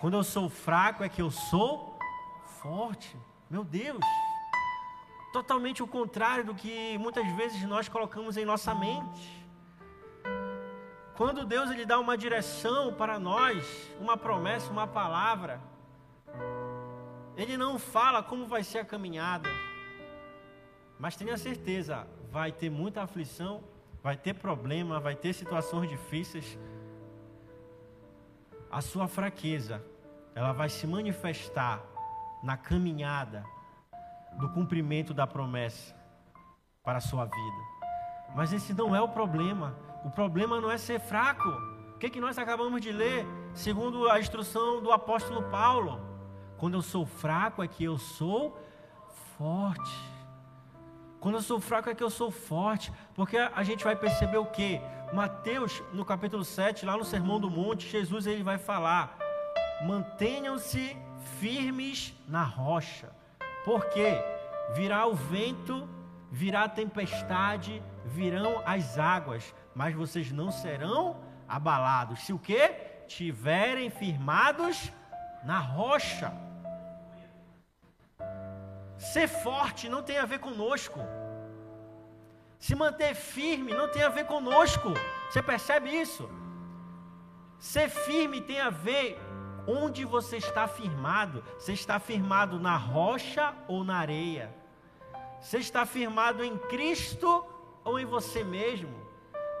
Quando 0.00 0.18
eu 0.18 0.22
sou 0.22 0.50
fraco 0.50 1.02
é 1.02 1.08
que 1.08 1.22
eu 1.22 1.30
sou 1.30 1.98
forte. 2.60 3.16
Meu 3.48 3.64
Deus! 3.64 4.04
Totalmente 5.32 5.82
o 5.82 5.86
contrário 5.86 6.44
do 6.44 6.54
que 6.54 6.98
muitas 6.98 7.26
vezes 7.36 7.62
nós 7.62 7.88
colocamos 7.88 8.36
em 8.36 8.44
nossa 8.44 8.74
mente. 8.74 9.43
Quando 11.16 11.44
Deus 11.44 11.70
ele 11.70 11.86
dá 11.86 11.98
uma 12.00 12.18
direção 12.18 12.92
para 12.92 13.20
nós, 13.20 13.90
uma 14.00 14.16
promessa, 14.16 14.72
uma 14.72 14.86
palavra, 14.86 15.60
ele 17.36 17.56
não 17.56 17.78
fala 17.78 18.20
como 18.20 18.46
vai 18.46 18.64
ser 18.64 18.78
a 18.78 18.84
caminhada. 18.84 19.48
Mas 20.98 21.14
tenha 21.14 21.36
certeza, 21.36 22.06
vai 22.32 22.50
ter 22.50 22.68
muita 22.68 23.02
aflição, 23.02 23.62
vai 24.02 24.16
ter 24.16 24.34
problema, 24.34 24.98
vai 24.98 25.14
ter 25.14 25.32
situações 25.32 25.88
difíceis. 25.88 26.58
A 28.68 28.80
sua 28.80 29.06
fraqueza, 29.06 29.84
ela 30.34 30.52
vai 30.52 30.68
se 30.68 30.84
manifestar 30.84 31.80
na 32.42 32.56
caminhada 32.56 33.44
do 34.36 34.48
cumprimento 34.50 35.14
da 35.14 35.28
promessa 35.28 35.94
para 36.82 36.98
a 36.98 37.00
sua 37.00 37.24
vida. 37.24 37.74
Mas 38.34 38.52
esse 38.52 38.74
não 38.74 38.96
é 38.96 39.00
o 39.00 39.08
problema. 39.08 39.76
O 40.04 40.10
problema 40.10 40.60
não 40.60 40.70
é 40.70 40.76
ser 40.76 41.00
fraco. 41.00 41.48
O 41.94 41.98
que, 41.98 42.10
que 42.10 42.20
nós 42.20 42.38
acabamos 42.38 42.80
de 42.80 42.92
ler, 42.92 43.26
segundo 43.54 44.10
a 44.10 44.20
instrução 44.20 44.82
do 44.82 44.92
apóstolo 44.92 45.42
Paulo? 45.44 46.00
Quando 46.58 46.74
eu 46.74 46.82
sou 46.82 47.06
fraco 47.06 47.62
é 47.62 47.68
que 47.68 47.84
eu 47.84 47.96
sou 47.96 48.56
forte. 49.38 50.14
Quando 51.20 51.36
eu 51.36 51.42
sou 51.42 51.58
fraco 51.58 51.88
é 51.88 51.94
que 51.94 52.02
eu 52.02 52.10
sou 52.10 52.30
forte. 52.30 52.92
Porque 53.14 53.38
a 53.38 53.62
gente 53.62 53.82
vai 53.82 53.96
perceber 53.96 54.36
o 54.36 54.46
que? 54.46 54.80
Mateus, 55.12 55.82
no 55.92 56.04
capítulo 56.04 56.44
7, 56.44 56.84
lá 56.84 56.96
no 56.96 57.04
Sermão 57.04 57.40
do 57.40 57.48
Monte, 57.48 57.88
Jesus 57.88 58.26
ele 58.26 58.42
vai 58.42 58.58
falar: 58.58 59.16
mantenham-se 59.86 60.96
firmes 61.38 62.14
na 62.28 62.42
rocha, 62.42 63.10
porque 63.64 64.18
virá 64.74 65.06
o 65.06 65.14
vento, 65.14 65.88
virá 66.30 66.64
a 66.64 66.68
tempestade, 66.68 67.82
virão 68.04 68.62
as 68.66 68.98
águas, 68.98 69.54
mas 69.74 69.94
vocês 69.94 70.30
não 70.30 70.50
serão 70.50 71.20
abalados. 71.48 72.20
Se 72.20 72.32
o 72.32 72.38
que? 72.38 72.68
Tiverem 73.06 73.90
firmados 73.90 74.90
na 75.44 75.58
rocha. 75.58 76.32
Ser 78.96 79.28
forte 79.28 79.88
não 79.88 80.02
tem 80.02 80.18
a 80.18 80.24
ver 80.24 80.38
conosco. 80.38 81.00
Se 82.58 82.74
manter 82.74 83.14
firme 83.14 83.74
não 83.74 83.90
tem 83.90 84.02
a 84.02 84.08
ver 84.08 84.26
conosco. 84.26 84.94
Você 85.28 85.42
percebe 85.42 85.90
isso? 85.90 86.28
Ser 87.58 87.88
firme 87.88 88.40
tem 88.40 88.60
a 88.60 88.70
ver 88.70 89.18
onde 89.66 90.04
você 90.04 90.36
está 90.36 90.66
firmado. 90.66 91.44
Você 91.58 91.72
está 91.72 91.98
firmado 91.98 92.58
na 92.58 92.76
rocha 92.76 93.54
ou 93.68 93.84
na 93.84 93.96
areia? 93.98 94.54
Você 95.40 95.58
está 95.58 95.84
firmado 95.84 96.42
em 96.42 96.56
Cristo 96.56 97.44
ou 97.84 97.98
em 97.98 98.06
você 98.06 98.42
mesmo? 98.42 99.04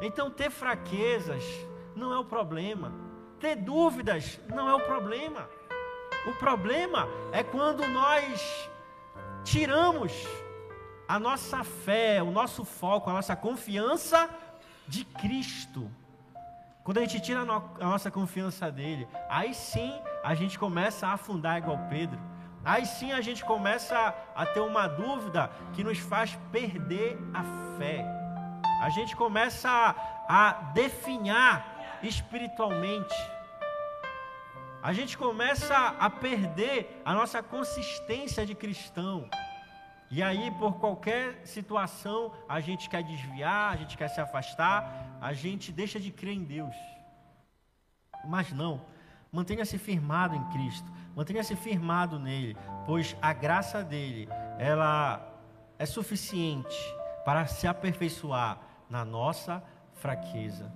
Então, 0.00 0.30
ter 0.30 0.50
fraquezas 0.50 1.44
não 1.94 2.12
é 2.12 2.18
o 2.18 2.24
problema. 2.24 2.92
Ter 3.38 3.56
dúvidas 3.56 4.40
não 4.48 4.68
é 4.68 4.74
o 4.74 4.80
problema. 4.80 5.48
O 6.26 6.32
problema 6.32 7.08
é 7.32 7.42
quando 7.42 7.86
nós 7.86 8.70
tiramos 9.44 10.12
a 11.06 11.18
nossa 11.18 11.62
fé, 11.62 12.22
o 12.22 12.30
nosso 12.30 12.64
foco, 12.64 13.10
a 13.10 13.12
nossa 13.12 13.36
confiança 13.36 14.28
de 14.88 15.04
Cristo. 15.04 15.90
Quando 16.82 16.98
a 16.98 17.00
gente 17.00 17.20
tira 17.20 17.40
a, 17.40 17.44
nossa 17.84 18.10
confiança 18.10 18.70
dele, 18.70 19.08
aí 19.28 19.54
sim 19.54 19.92
a 20.22 20.34
gente 20.34 20.58
começa 20.58 21.06
a 21.06 21.12
afundar 21.12 21.58
igual 21.58 21.78
Pedro. 21.88 22.18
Aí 22.64 22.86
sim 22.86 23.12
a 23.12 23.20
gente 23.20 23.44
começa 23.44 24.14
a, 24.34 24.46
ter 24.46 24.60
uma 24.60 24.86
dúvida 24.86 25.50
que 25.74 25.84
nos 25.84 25.98
faz 25.98 26.38
perder 26.50 27.18
a 27.32 27.42
fé. 27.76 28.23
A 28.84 28.90
gente 28.90 29.16
começa 29.16 29.70
a, 29.70 29.94
a 30.28 30.52
definhar 30.74 31.98
espiritualmente. 32.02 33.14
A 34.82 34.92
gente 34.92 35.16
começa 35.16 35.74
a 35.74 36.10
perder 36.10 37.00
a 37.02 37.14
nossa 37.14 37.42
consistência 37.42 38.44
de 38.44 38.54
cristão. 38.54 39.26
E 40.10 40.22
aí, 40.22 40.50
por 40.58 40.74
qualquer 40.74 41.46
situação, 41.46 42.30
a 42.46 42.60
gente 42.60 42.90
quer 42.90 43.02
desviar, 43.02 43.72
a 43.72 43.76
gente 43.76 43.96
quer 43.96 44.08
se 44.08 44.20
afastar, 44.20 45.16
a 45.18 45.32
gente 45.32 45.72
deixa 45.72 45.98
de 45.98 46.10
crer 46.10 46.34
em 46.34 46.44
Deus. 46.44 46.76
Mas 48.26 48.52
não, 48.52 48.84
mantenha-se 49.32 49.78
firmado 49.78 50.34
em 50.34 50.44
Cristo, 50.50 50.92
mantenha-se 51.16 51.56
firmado 51.56 52.18
nele, 52.18 52.54
pois 52.84 53.16
a 53.22 53.32
graça 53.32 53.82
dele, 53.82 54.28
ela 54.58 55.26
é 55.78 55.86
suficiente 55.86 56.76
para 57.24 57.46
se 57.46 57.66
aperfeiçoar 57.66 58.73
na 58.88 59.04
nossa 59.04 59.62
fraqueza. 59.94 60.72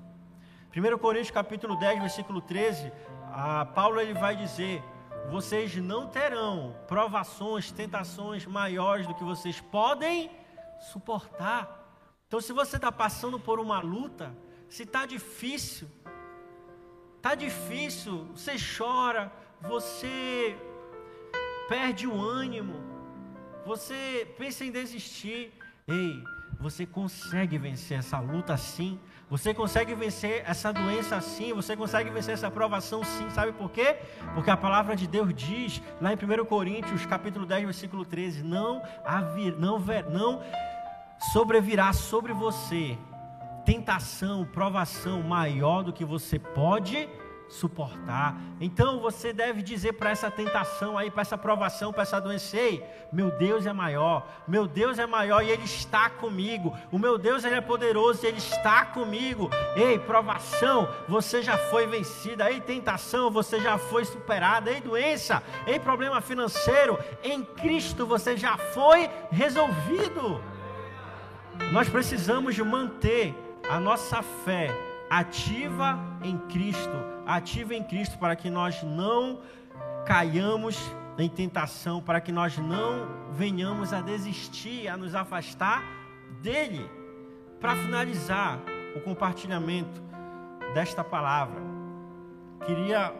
1 0.74 0.98
Coríntios 0.98 1.30
capítulo 1.30 1.76
10, 1.76 2.00
versículo 2.00 2.40
13, 2.40 2.92
a 3.32 3.64
Paulo 3.64 4.00
ele 4.00 4.14
vai 4.14 4.36
dizer: 4.36 4.82
vocês 5.30 5.76
não 5.76 6.06
terão 6.06 6.76
provações, 6.86 7.70
tentações 7.70 8.46
maiores 8.46 9.06
do 9.06 9.14
que 9.14 9.24
vocês 9.24 9.60
podem 9.60 10.30
suportar. 10.78 11.86
Então, 12.26 12.40
se 12.40 12.52
você 12.52 12.76
está 12.76 12.92
passando 12.92 13.38
por 13.40 13.58
uma 13.58 13.80
luta, 13.80 14.34
se 14.68 14.82
está 14.82 15.06
difícil, 15.06 15.88
está 17.16 17.34
difícil, 17.34 18.26
você 18.34 18.56
chora, 18.76 19.32
você 19.60 20.56
perde 21.68 22.06
o 22.06 22.20
ânimo, 22.20 22.74
você 23.64 24.32
pensa 24.38 24.64
em 24.64 24.70
desistir, 24.70 25.52
ei, 25.86 26.22
você 26.58 26.84
consegue 26.84 27.56
vencer 27.56 27.98
essa 27.98 28.18
luta 28.18 28.56
sim, 28.56 28.98
você 29.30 29.54
consegue 29.54 29.94
vencer 29.94 30.42
essa 30.46 30.72
doença 30.72 31.20
sim, 31.20 31.52
você 31.52 31.76
consegue 31.76 32.10
vencer 32.10 32.34
essa 32.34 32.50
provação 32.50 33.04
sim, 33.04 33.30
sabe 33.30 33.52
por 33.52 33.70
quê? 33.70 33.96
Porque 34.34 34.50
a 34.50 34.56
palavra 34.56 34.96
de 34.96 35.06
Deus 35.06 35.32
diz, 35.32 35.80
lá 36.00 36.12
em 36.12 36.16
1 36.16 36.44
Coríntios, 36.46 37.06
capítulo 37.06 37.46
10, 37.46 37.64
versículo 37.64 38.04
13, 38.04 38.42
não, 38.42 38.82
havir, 39.04 39.52
não, 39.56 39.78
não 40.10 40.42
sobrevirá 41.32 41.92
sobre 41.92 42.32
você 42.32 42.98
tentação, 43.64 44.46
provação 44.46 45.22
maior 45.22 45.82
do 45.82 45.92
que 45.92 46.04
você 46.04 46.38
pode 46.38 47.08
suportar. 47.48 48.36
Então 48.60 49.00
você 49.00 49.32
deve 49.32 49.62
dizer 49.62 49.94
para 49.94 50.10
essa 50.10 50.30
tentação 50.30 50.98
aí, 50.98 51.10
para 51.10 51.22
essa 51.22 51.38
provação, 51.38 51.92
para 51.92 52.02
essa 52.02 52.20
doença: 52.20 52.56
Ei, 52.56 52.84
meu 53.12 53.30
Deus 53.30 53.66
é 53.66 53.72
maior, 53.72 54.26
meu 54.46 54.66
Deus 54.66 54.98
é 54.98 55.06
maior 55.06 55.42
e 55.42 55.50
Ele 55.50 55.64
está 55.64 56.10
comigo. 56.10 56.76
O 56.92 56.98
meu 56.98 57.16
Deus 57.18 57.44
ele 57.44 57.54
é 57.54 57.60
poderoso 57.60 58.24
e 58.24 58.28
Ele 58.28 58.38
está 58.38 58.84
comigo. 58.84 59.50
Ei, 59.74 59.98
provação, 59.98 60.88
você 61.08 61.42
já 61.42 61.56
foi 61.56 61.86
vencida. 61.86 62.50
Ei, 62.50 62.60
tentação, 62.60 63.30
você 63.30 63.60
já 63.60 63.78
foi 63.78 64.04
superada. 64.04 64.70
Ei, 64.70 64.80
doença, 64.80 65.42
ei, 65.66 65.78
problema 65.78 66.20
financeiro, 66.20 66.98
em 67.22 67.42
Cristo 67.42 68.06
você 68.06 68.36
já 68.36 68.56
foi 68.56 69.10
resolvido. 69.30 70.42
Nós 71.72 71.88
precisamos 71.88 72.58
manter 72.58 73.34
a 73.68 73.78
nossa 73.78 74.22
fé 74.22 74.70
ativa 75.10 75.98
em 76.22 76.38
Cristo, 76.38 76.96
ativa 77.28 77.74
em 77.74 77.82
Cristo 77.82 78.18
para 78.18 78.34
que 78.34 78.48
nós 78.48 78.82
não 78.82 79.40
caiamos 80.06 80.80
em 81.18 81.28
tentação, 81.28 82.00
para 82.00 82.20
que 82.22 82.32
nós 82.32 82.56
não 82.56 83.06
venhamos 83.32 83.92
a 83.92 84.00
desistir, 84.00 84.88
a 84.88 84.96
nos 84.96 85.14
afastar 85.14 85.82
dele. 86.40 86.88
Para 87.60 87.76
finalizar 87.76 88.60
o 88.96 89.00
compartilhamento 89.00 90.00
desta 90.72 91.04
palavra, 91.04 91.60
queria 92.64 93.12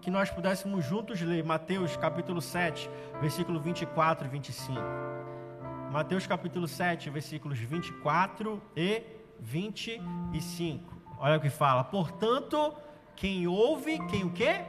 que 0.00 0.10
nós 0.10 0.30
pudéssemos 0.30 0.84
juntos 0.84 1.20
ler 1.20 1.44
Mateus 1.44 1.96
capítulo 1.96 2.40
7, 2.40 2.88
versículo 3.20 3.60
24 3.60 4.26
e 4.26 4.30
25. 4.30 4.80
Mateus 5.92 6.26
capítulo 6.26 6.66
7, 6.66 7.10
versículos 7.10 7.58
24 7.58 8.62
e 8.74 9.02
25. 9.38 11.02
Olha 11.18 11.36
o 11.36 11.40
que 11.40 11.50
fala. 11.50 11.84
Portanto, 11.84 12.74
quem 13.16 13.46
ouve, 13.46 13.98
quem 14.08 14.24
o 14.24 14.30
quê? 14.30 14.62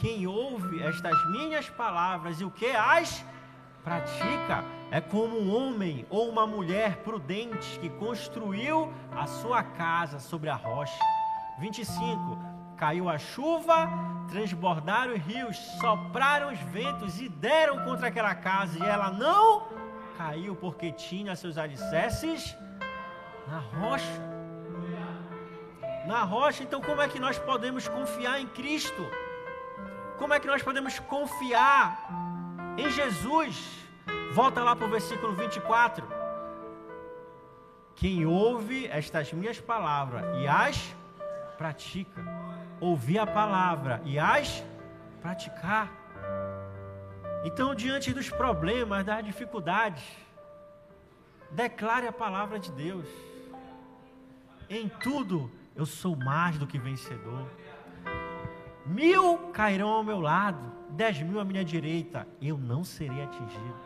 Quem 0.00 0.26
ouve 0.26 0.82
estas 0.82 1.30
minhas 1.30 1.68
palavras 1.68 2.40
e 2.40 2.44
o 2.44 2.50
que 2.50 2.70
as 2.70 3.24
pratica 3.82 4.64
é 4.90 5.00
como 5.00 5.38
um 5.38 5.54
homem 5.54 6.06
ou 6.10 6.28
uma 6.28 6.46
mulher 6.46 6.98
prudente 6.98 7.78
que 7.78 7.88
construiu 7.88 8.92
a 9.14 9.26
sua 9.26 9.62
casa 9.62 10.18
sobre 10.18 10.48
a 10.48 10.54
rocha. 10.54 10.98
25. 11.58 12.38
Caiu 12.76 13.08
a 13.08 13.18
chuva, 13.18 13.88
transbordaram 14.28 15.12
os 15.12 15.20
rios, 15.20 15.56
sopraram 15.80 16.52
os 16.52 16.58
ventos 16.58 17.20
e 17.20 17.28
deram 17.28 17.84
contra 17.84 18.08
aquela 18.08 18.34
casa, 18.34 18.78
e 18.78 18.82
ela 18.82 19.10
não 19.10 19.68
caiu 20.16 20.56
porque 20.56 20.92
tinha 20.92 21.36
seus 21.36 21.58
alicerces 21.58 22.56
na 23.46 23.58
rocha 23.58 24.39
na 26.10 26.22
rocha. 26.24 26.64
Então, 26.64 26.80
como 26.80 27.00
é 27.00 27.08
que 27.08 27.20
nós 27.20 27.38
podemos 27.38 27.86
confiar 27.86 28.40
em 28.40 28.46
Cristo? 28.46 29.02
Como 30.18 30.34
é 30.34 30.40
que 30.40 30.46
nós 30.52 30.62
podemos 30.62 30.98
confiar 30.98 31.84
em 32.76 32.90
Jesus? 32.90 33.54
Volta 34.32 34.62
lá 34.62 34.74
para 34.74 34.86
o 34.86 34.90
versículo 34.90 35.32
24. 35.34 36.06
Quem 37.94 38.26
ouve 38.26 38.86
estas 38.88 39.32
minhas 39.32 39.60
palavras 39.60 40.24
e 40.40 40.48
as 40.48 40.94
pratica. 41.56 42.22
Ouvir 42.80 43.18
a 43.20 43.26
palavra 43.26 44.02
e 44.04 44.18
as 44.18 44.64
praticar. 45.22 45.88
Então, 47.44 47.74
diante 47.74 48.12
dos 48.12 48.28
problemas, 48.28 49.04
das 49.04 49.24
dificuldades, 49.24 50.02
declare 51.50 52.06
a 52.08 52.12
palavra 52.12 52.58
de 52.58 52.72
Deus. 52.72 53.06
Em 54.68 54.88
tudo, 54.88 55.50
eu 55.74 55.86
sou 55.86 56.16
mais 56.16 56.58
do 56.58 56.66
que 56.66 56.78
vencedor. 56.78 57.48
Mil 58.86 59.38
cairão 59.52 59.88
ao 59.88 60.04
meu 60.04 60.20
lado, 60.20 60.72
dez 60.90 61.20
mil 61.22 61.40
à 61.40 61.44
minha 61.44 61.64
direita, 61.64 62.26
eu 62.40 62.58
não 62.58 62.82
serei 62.82 63.22
atingido. 63.22 63.76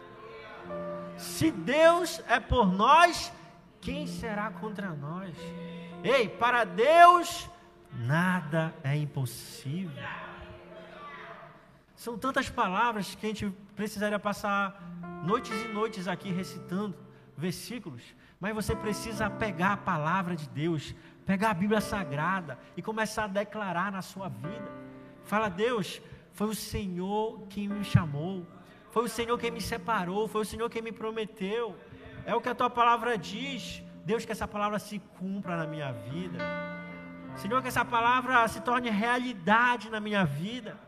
Se 1.16 1.51
Deus 1.51 2.23
é 2.27 2.40
por 2.40 2.73
nós, 2.73 3.33
quem 3.81 4.07
será 4.07 4.51
contra 4.51 4.90
nós? 4.90 5.35
Ei, 6.03 6.29
para 6.29 6.64
Deus 6.64 7.49
nada 7.92 8.75
é 8.83 8.97
impossível. 8.97 10.03
São 11.94 12.18
tantas 12.18 12.51
palavras 12.51 13.14
que 13.14 13.25
a 13.25 13.29
gente 13.29 13.51
precisaria 13.77 14.18
passar 14.18 14.83
noites 15.25 15.53
e 15.64 15.68
noites 15.68 16.09
aqui 16.09 16.31
recitando 16.31 16.94
versículos, 17.37 18.03
mas 18.38 18.55
você 18.55 18.77
precisa 18.77 19.31
pegar 19.31 19.73
a 19.73 19.77
palavra 19.77 20.37
de 20.37 20.49
Deus, 20.49 20.94
pegar 21.24 21.50
a 21.50 21.54
Bíblia 21.54 21.80
Sagrada 21.80 22.58
e 22.76 22.82
começar 22.82 23.24
a 23.24 23.28
declarar 23.28 23.90
na 23.90 24.02
sua 24.02 24.28
vida. 24.28 24.70
Fala, 25.24 25.48
Deus, 25.48 26.00
foi 26.32 26.48
o 26.48 26.54
Senhor 26.54 27.46
quem 27.48 27.68
me 27.68 27.84
chamou, 27.84 28.46
foi 28.90 29.04
o 29.04 29.08
Senhor 29.08 29.38
quem 29.38 29.50
me 29.50 29.60
separou, 29.60 30.28
foi 30.28 30.42
o 30.42 30.44
Senhor 30.44 30.68
quem 30.68 30.82
me 30.82 30.92
prometeu. 30.92 31.76
É 32.26 32.34
o 32.34 32.40
que 32.40 32.48
a 32.48 32.54
tua 32.54 32.70
palavra 32.70 33.16
diz. 33.18 33.82
Deus, 34.04 34.24
que 34.24 34.32
essa 34.32 34.46
palavra 34.46 34.78
se 34.78 34.98
cumpra 35.18 35.56
na 35.56 35.66
minha 35.66 35.92
vida. 35.92 36.38
Senhor, 37.37 37.60
que 37.62 37.68
essa 37.68 37.84
palavra 37.84 38.46
se 38.48 38.60
torne 38.60 38.90
realidade 38.90 39.90
na 39.90 39.98
minha 39.98 40.24
vida. 40.24 40.78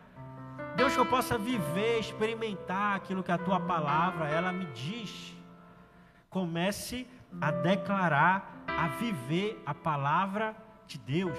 Deus, 0.76 0.92
que 0.94 1.00
eu 1.00 1.06
possa 1.06 1.38
viver, 1.38 1.98
experimentar 1.98 2.96
aquilo 2.96 3.22
que 3.22 3.32
a 3.32 3.38
tua 3.38 3.58
palavra 3.58 4.28
ela 4.28 4.52
me 4.52 4.66
diz. 4.66 5.34
Comece 6.28 7.06
a 7.40 7.50
declarar, 7.50 8.55
a 8.66 8.88
viver 8.88 9.62
a 9.64 9.74
palavra 9.74 10.56
de 10.86 10.98
Deus. 10.98 11.38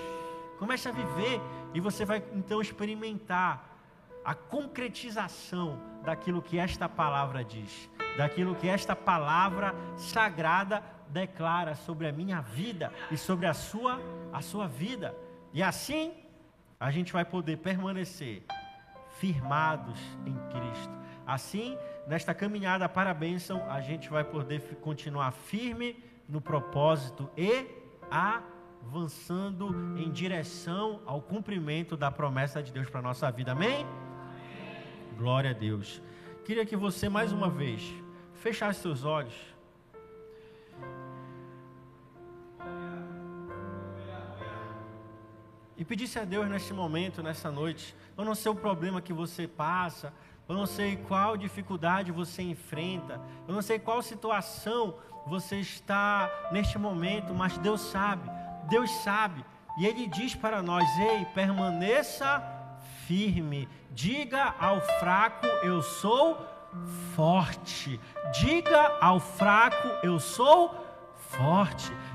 Comece 0.59 0.89
a 0.89 0.91
viver 0.91 1.41
e 1.73 1.79
você 1.79 2.05
vai 2.05 2.23
então 2.33 2.61
experimentar 2.61 3.77
a 4.25 4.33
concretização 4.33 5.79
daquilo 6.03 6.41
que 6.41 6.57
esta 6.59 6.89
palavra 6.89 7.43
diz, 7.43 7.89
daquilo 8.17 8.55
que 8.55 8.67
esta 8.67 8.95
palavra 8.95 9.73
sagrada 9.95 10.83
declara 11.09 11.75
sobre 11.75 12.07
a 12.07 12.11
minha 12.11 12.41
vida 12.41 12.91
e 13.09 13.17
sobre 13.17 13.45
a 13.45 13.53
sua 13.53 13.99
a 14.33 14.41
sua 14.41 14.67
vida. 14.67 15.15
E 15.53 15.63
assim 15.63 16.13
a 16.79 16.91
gente 16.91 17.13
vai 17.13 17.25
poder 17.25 17.57
permanecer 17.57 18.43
firmados 19.19 19.99
em 20.25 20.35
Cristo. 20.49 20.93
Assim, 21.25 21.77
nesta 22.07 22.33
caminhada 22.33 22.87
para 22.87 23.11
a 23.11 23.13
bênção, 23.13 23.69
a 23.69 23.81
gente 23.81 24.09
vai 24.09 24.23
poder 24.23 24.61
continuar 24.81 25.31
firme 25.31 26.01
no 26.27 26.41
propósito 26.41 27.29
e 27.37 27.67
avançando 28.09 29.97
em 29.97 30.11
direção 30.11 31.01
ao 31.05 31.21
cumprimento 31.21 31.95
da 31.95 32.11
promessa 32.11 32.61
de 32.61 32.71
Deus 32.71 32.89
para 32.89 32.99
a 32.99 33.03
nossa 33.03 33.31
vida. 33.31 33.53
Amém? 33.53 33.85
Amém? 33.85 33.87
Glória 35.17 35.51
a 35.51 35.53
Deus. 35.53 36.01
Queria 36.45 36.65
que 36.65 36.75
você 36.75 37.09
mais 37.09 37.31
uma 37.31 37.49
vez 37.49 37.81
fechasse 38.33 38.81
seus 38.81 39.03
olhos. 39.03 39.35
E 45.75 45.85
pedisse 45.85 46.17
a 46.17 46.25
Deus 46.25 46.49
neste 46.49 46.73
momento, 46.73 47.21
nessa 47.21 47.51
noite, 47.51 47.95
eu 48.17 48.25
não 48.25 48.33
sei 48.33 48.51
o 48.51 48.55
problema 48.55 48.99
que 48.99 49.13
você 49.13 49.47
passa, 49.47 50.11
eu 50.47 50.55
não 50.55 50.65
sei 50.65 50.95
qual 50.95 51.35
dificuldade 51.35 52.11
você 52.11 52.41
enfrenta, 52.41 53.21
eu 53.47 53.53
não 53.53 53.61
sei 53.61 53.77
qual 53.77 54.01
situação 54.01 54.95
você 55.25 55.57
está 55.57 56.29
neste 56.51 56.77
momento, 56.77 57.33
mas 57.33 57.57
Deus 57.57 57.81
sabe, 57.81 58.29
Deus 58.69 58.89
sabe, 59.03 59.43
e 59.77 59.85
Ele 59.85 60.07
diz 60.07 60.35
para 60.35 60.61
nós: 60.61 60.87
ei, 60.97 61.25
permaneça 61.25 62.41
firme, 63.05 63.67
diga 63.91 64.55
ao 64.59 64.81
fraco, 64.99 65.45
eu 65.63 65.81
sou 65.81 66.37
forte, 67.15 67.99
diga 68.39 68.97
ao 69.01 69.19
fraco, 69.19 69.87
eu 70.03 70.19
sou 70.19 70.69
forte. 70.69 70.86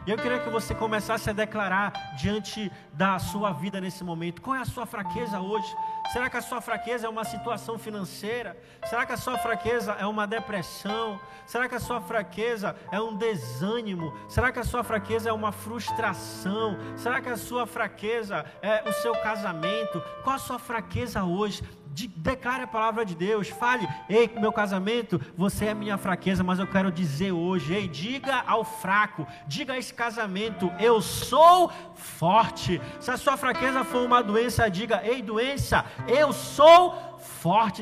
E 0.07 0.11
eu 0.11 0.19
queria 0.19 0.41
que 0.41 0.51
você 0.51 0.75
começasse 0.75 1.31
a 1.31 1.33
declarar 1.33 1.93
diante 2.17 2.71
da 2.93 3.19
sua 3.19 3.53
vida 3.53 3.81
nesse 3.81 4.03
momento: 4.03 4.43
qual 4.43 4.57
é 4.57 4.61
a 4.61 4.65
sua 4.65 4.85
fraqueza 4.85 5.41
hoje? 5.41 5.67
Será 6.13 6.29
que 6.29 6.37
a 6.37 6.43
sua 6.43 6.61
fraqueza 6.61 7.07
é 7.07 7.09
uma 7.09 7.25
situação 7.25 7.79
financeira? 7.79 8.57
Será 8.85 9.07
que 9.07 9.13
a 9.13 9.17
sua 9.17 9.39
fraqueza 9.39 9.93
é 9.93 10.07
uma 10.07 10.27
depressão? 10.27 11.21
Será 11.47 11.69
que 11.69 11.75
a 11.75 11.81
sua 11.81 12.01
fraqueza 12.01 12.77
é 12.91 13.01
um 13.01 13.17
desânimo? 13.17 14.13
Será 14.29 14.51
que 14.51 14.59
a 14.59 14.65
sua 14.65 14.83
fraqueza 14.83 15.31
é 15.31 15.33
uma 15.33 15.53
frustração? 15.53 16.77
Será 16.97 17.21
que 17.21 17.29
a 17.29 17.37
sua 17.37 17.67
fraqueza 17.67 18.45
é 18.61 18.89
o 18.89 18.93
seu 18.93 19.15
casamento? 19.15 20.03
Qual 20.25 20.37
a 20.37 20.39
sua 20.39 20.59
fraqueza 20.59 21.23
hoje? 21.23 21.63
De, 21.93 22.09
declare 22.09 22.63
a 22.63 22.67
palavra 22.67 23.05
de 23.05 23.15
Deus, 23.15 23.49
fale, 23.49 23.87
ei, 24.09 24.31
meu 24.39 24.53
casamento, 24.53 25.21
você 25.37 25.67
é 25.67 25.75
minha 25.75 25.99
fraqueza, 25.99 26.43
mas 26.43 26.59
eu 26.59 26.67
quero 26.67 26.91
dizer 26.91 27.33
hoje, 27.33 27.75
ei, 27.75 27.89
diga 27.89 28.43
ao 28.47 28.65
fraco, 28.65 29.27
diga 29.47 29.75
a 29.75 29.79
esse 29.79 29.93
casamento, 29.93 30.73
eu 30.79 31.01
sou 31.01 31.71
forte. 31.95 32.81
Se 33.01 33.11
a 33.11 33.17
sua 33.17 33.37
fraqueza 33.37 33.85
for 33.85 34.05
uma 34.05 34.23
doença, 34.23 34.69
diga, 34.69 35.03
ei, 35.05 35.23
doença, 35.23 35.85
eu 36.09 36.33
sou 36.33 36.93
forte. 36.93 37.12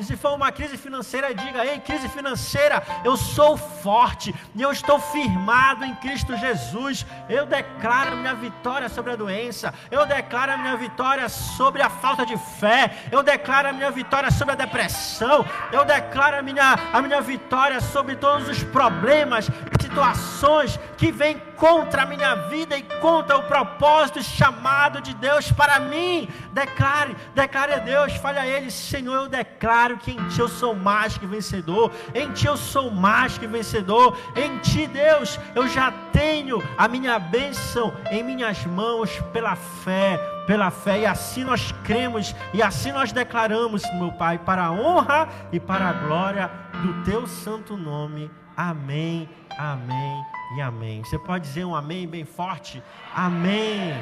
Se 0.03 0.15
for 0.15 0.33
uma 0.33 0.51
crise 0.51 0.77
financeira, 0.77 1.33
diga: 1.33 1.65
Ei, 1.65 1.79
crise 1.79 2.07
financeira, 2.09 2.83
eu 3.03 3.17
sou 3.17 3.57
forte 3.57 4.33
e 4.55 4.61
eu 4.61 4.71
estou 4.71 4.99
firmado 4.99 5.83
em 5.83 5.95
Cristo 5.95 6.37
Jesus. 6.37 7.05
Eu 7.27 7.45
declaro 7.45 8.17
minha 8.17 8.35
vitória 8.35 8.87
sobre 8.89 9.13
a 9.13 9.15
doença, 9.15 9.73
eu 9.89 10.05
declaro 10.05 10.57
minha 10.59 10.77
vitória 10.77 11.27
sobre 11.29 11.81
a 11.81 11.89
falta 11.89 12.25
de 12.25 12.37
fé, 12.37 12.91
eu 13.11 13.23
declaro 13.23 13.73
minha 13.73 13.91
vitória 13.91 14.31
sobre 14.31 14.53
a 14.53 14.57
depressão, 14.57 15.45
eu 15.71 15.83
declaro 15.85 16.37
a 16.37 16.41
minha, 16.41 16.73
a 16.93 17.01
minha 17.01 17.21
vitória 17.21 17.81
sobre 17.81 18.15
todos 18.15 18.47
os 18.47 18.63
problemas 18.63 19.47
e 19.47 19.83
situações 19.83 20.79
que 20.97 21.11
vêm 21.11 21.41
contra 21.61 22.01
a 22.01 22.05
minha 22.07 22.33
vida 22.47 22.75
e 22.75 22.81
contra 22.81 23.37
o 23.37 23.43
propósito 23.43 24.23
chamado 24.23 24.99
de 24.99 25.13
Deus 25.13 25.51
para 25.51 25.79
mim. 25.79 26.27
Declare, 26.51 27.15
declare 27.35 27.73
a 27.73 27.77
Deus, 27.77 28.15
fale 28.15 28.39
a 28.39 28.47
Ele, 28.47 28.71
Senhor, 28.71 29.13
eu 29.13 29.27
declaro 29.29 29.99
que 29.99 30.09
em 30.09 30.27
Ti 30.29 30.39
eu 30.39 30.47
sou 30.47 30.73
mais 30.73 31.19
que 31.19 31.27
vencedor, 31.27 31.91
em 32.15 32.31
Ti 32.31 32.47
eu 32.47 32.57
sou 32.57 32.89
mais 32.89 33.37
que 33.37 33.45
vencedor, 33.45 34.17
em 34.35 34.57
Ti, 34.57 34.87
Deus, 34.87 35.39
eu 35.53 35.67
já 35.67 35.91
tenho 36.11 36.63
a 36.75 36.87
minha 36.87 37.19
bênção 37.19 37.93
em 38.09 38.23
minhas 38.23 38.65
mãos 38.65 39.21
pela 39.31 39.55
fé, 39.55 40.17
pela 40.47 40.71
fé, 40.71 41.01
e 41.01 41.05
assim 41.05 41.43
nós 41.43 41.71
cremos, 41.83 42.35
e 42.55 42.63
assim 42.63 42.91
nós 42.91 43.11
declaramos, 43.11 43.83
meu 43.99 44.11
Pai, 44.13 44.39
para 44.39 44.65
a 44.65 44.71
honra 44.71 45.29
e 45.51 45.59
para 45.59 45.89
a 45.89 45.93
glória 45.93 46.49
do 46.81 47.03
Teu 47.03 47.27
santo 47.27 47.77
nome. 47.77 48.31
Amém, 48.57 49.29
amém 49.59 50.30
e 50.55 50.61
amém. 50.61 51.03
Você 51.03 51.17
pode 51.17 51.45
dizer 51.45 51.65
um 51.65 51.75
amém 51.75 52.07
bem 52.07 52.25
forte? 52.25 52.83
Amém. 53.15 53.93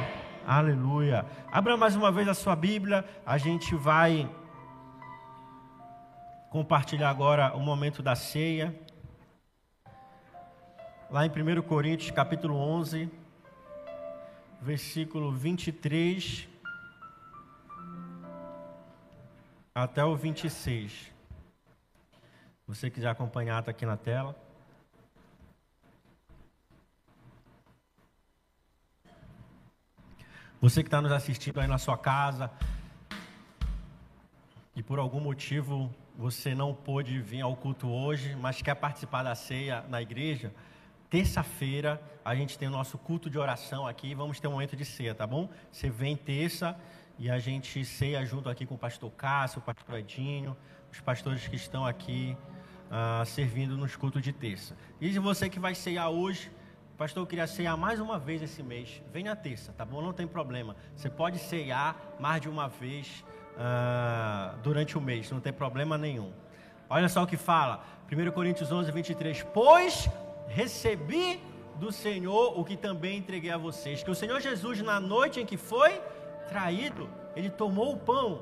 Aleluia. 0.46 1.26
Abra 1.52 1.78
mais 1.78 1.96
uma 1.96 2.12
vez 2.12 2.28
a 2.28 2.34
sua 2.34 2.56
Bíblia. 2.56 3.06
A 3.26 3.38
gente 3.38 3.76
vai 3.76 4.30
compartilhar 6.50 7.10
agora 7.10 7.56
o 7.56 7.60
momento 7.60 8.02
da 8.02 8.16
ceia. 8.16 8.74
Lá 11.10 11.26
em 11.26 11.30
1 11.30 11.62
Coríntios, 11.62 12.12
capítulo 12.12 12.56
11, 12.56 13.10
versículo 14.62 15.32
23 15.32 16.48
até 19.74 20.04
o 20.04 20.16
26. 20.16 20.92
Se 20.92 21.12
você 22.68 22.90
quiser 22.90 23.10
acompanhar, 23.10 23.60
está 23.60 23.72
aqui 23.72 23.86
na 23.86 23.98
tela. 23.98 24.49
Você 30.62 30.84
que 30.84 30.88
está 30.88 31.02
nos 31.02 31.14
assistindo 31.14 31.58
aí 31.62 31.68
na 31.68 31.78
sua 31.78 31.98
casa 31.98 32.52
e 34.76 34.84
por 34.84 35.00
algum 35.00 35.22
motivo 35.22 35.90
você 36.18 36.54
não 36.54 36.74
pôde 36.74 37.18
vir 37.22 37.40
ao 37.40 37.56
culto 37.56 37.88
hoje, 37.88 38.36
mas 38.36 38.62
quer 38.62 38.76
participar 38.76 39.24
da 39.24 39.34
ceia 39.36 39.86
na 39.88 40.02
igreja, 40.02 40.54
terça-feira 41.10 42.02
a 42.26 42.36
gente 42.36 42.58
tem 42.58 42.68
o 42.68 42.72
nosso 42.72 42.98
culto 42.98 43.30
de 43.30 43.40
oração 43.40 43.88
aqui, 43.88 44.14
vamos 44.14 44.38
ter 44.42 44.50
um 44.50 44.52
momento 44.52 44.76
de 44.76 44.84
ceia, 44.84 45.16
tá 45.16 45.26
bom? 45.26 45.50
Você 45.72 45.90
vem 45.90 46.18
terça 46.18 46.78
e 47.18 47.32
a 47.32 47.40
gente 47.40 47.86
ceia 47.86 48.26
junto 48.26 48.50
aqui 48.50 48.66
com 48.66 48.76
o 48.76 48.78
pastor 48.78 49.10
Cássio, 49.12 49.60
o 49.60 49.62
pastor 49.62 49.98
Edinho, 49.98 50.58
os 50.92 51.00
pastores 51.00 51.48
que 51.48 51.56
estão 51.56 51.86
aqui 51.86 52.36
uh, 52.92 53.26
servindo 53.26 53.78
nos 53.78 53.96
cultos 53.96 54.22
de 54.22 54.34
terça. 54.34 54.76
E 55.00 55.18
você 55.20 55.50
que 55.50 55.58
vai 55.58 55.74
ceiar 55.74 56.10
hoje, 56.10 56.52
Pastor, 57.00 57.24
eu 57.24 57.28
queria 57.28 57.48
ceiar 57.48 57.78
mais 57.78 57.98
uma 58.02 58.20
vez 58.20 58.42
esse 58.42 58.62
mês. 58.62 59.02
Venha 59.14 59.34
terça, 59.34 59.72
tá 59.72 59.86
bom? 59.86 60.02
Não 60.02 60.12
tem 60.12 60.28
problema. 60.28 60.76
Você 60.94 61.10
pode 61.10 61.40
ceiar 61.40 61.96
mais 62.20 62.42
de 62.42 62.50
uma 62.50 62.68
vez 62.68 63.24
uh, 63.56 64.58
durante 64.62 64.98
o 64.98 65.02
mês, 65.02 65.32
não 65.32 65.40
tem 65.40 65.54
problema 65.54 65.98
nenhum. 65.98 66.34
Olha 66.90 67.08
só 67.08 67.24
o 67.24 67.26
que 67.26 67.38
fala, 67.38 67.86
1 68.12 68.32
Coríntios 68.32 68.70
11, 68.70 68.92
23. 68.92 69.44
Pois 69.54 70.10
recebi 70.50 71.42
do 71.78 71.90
Senhor 71.90 72.60
o 72.60 72.66
que 72.66 72.76
também 72.76 73.20
entreguei 73.20 73.52
a 73.52 73.58
vocês. 73.58 74.04
Que 74.04 74.12
o 74.12 74.16
Senhor 74.16 74.42
Jesus, 74.42 74.82
na 74.82 75.00
noite 75.00 75.40
em 75.40 75.46
que 75.46 75.56
foi 75.56 76.02
traído, 76.50 77.10
ele 77.34 77.50
tomou 77.50 77.94
o 77.94 77.98
pão 77.98 78.42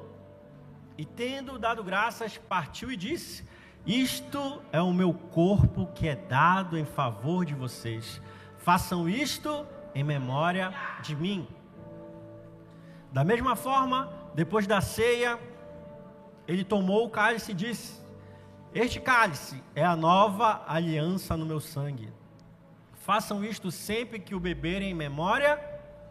e, 0.98 1.06
tendo 1.06 1.60
dado 1.60 1.84
graças, 1.84 2.39
partiu 2.39 2.91
e 2.91 2.98
disse: 2.98 3.46
Isto 3.86 4.63
é 4.72 4.82
o 4.82 4.91
meu 4.91 5.13
corpo 5.13 5.91
que 5.93 6.08
é 6.08 6.15
dado 6.15 6.76
em 6.76 6.86
favor 6.86 7.46
de 7.46 7.54
vocês. 7.54 8.20
Façam 8.68 9.08
isto 9.08 9.66
em 9.96 10.04
memória 10.04 10.74
de 11.02 11.16
mim. 11.16 11.48
Da 13.14 13.24
mesma 13.24 13.56
forma, 13.56 14.12
depois 14.36 14.68
da 14.68 14.82
ceia, 14.82 15.40
ele 16.46 16.66
tomou 16.66 17.06
o 17.06 17.10
cálice 17.10 17.52
e 17.52 17.56
disse: 17.56 18.02
Este 18.74 19.00
cálice 19.00 19.64
é 19.74 19.86
a 19.86 19.96
nova 19.96 20.66
aliança 20.68 21.38
no 21.38 21.46
meu 21.46 21.62
sangue. 21.62 22.12
Façam 22.92 23.42
isto 23.42 23.72
sempre 23.72 24.20
que 24.20 24.36
o 24.36 24.40
beberem 24.42 24.92
em 24.92 24.94
memória 24.94 25.58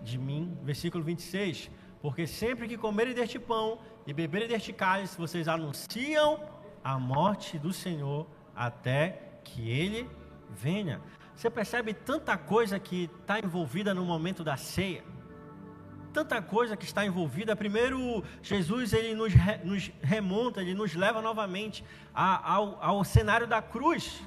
de 0.00 0.16
mim. 0.16 0.56
Versículo 0.62 1.04
26. 1.04 1.70
Porque 2.00 2.26
sempre 2.26 2.66
que 2.66 2.78
comerem 2.78 3.12
deste 3.12 3.38
pão 3.38 3.80
e 4.06 4.14
beberem 4.14 4.48
deste 4.48 4.72
cálice, 4.72 5.18
vocês 5.18 5.46
anunciam 5.46 6.40
a 6.82 6.98
morte 6.98 7.58
do 7.58 7.70
Senhor 7.70 8.26
até 8.54 9.40
que 9.44 9.68
ele 9.68 10.08
venha. 10.48 11.02
Você 11.36 11.50
percebe 11.50 11.92
tanta 11.92 12.34
coisa 12.38 12.78
que 12.78 13.10
está 13.20 13.38
envolvida 13.38 13.92
no 13.92 14.06
momento 14.06 14.42
da 14.42 14.56
ceia. 14.56 15.04
Tanta 16.10 16.40
coisa 16.40 16.78
que 16.78 16.86
está 16.86 17.04
envolvida. 17.04 17.54
Primeiro, 17.54 18.24
Jesus 18.42 18.94
ele 18.94 19.14
nos, 19.14 19.34
re, 19.34 19.58
nos 19.58 19.92
remonta, 20.00 20.62
ele 20.62 20.72
nos 20.72 20.94
leva 20.94 21.20
novamente 21.20 21.84
a, 22.14 22.54
ao, 22.54 22.82
ao 22.82 23.04
cenário 23.04 23.46
da 23.46 23.60
cruz. 23.60 24.22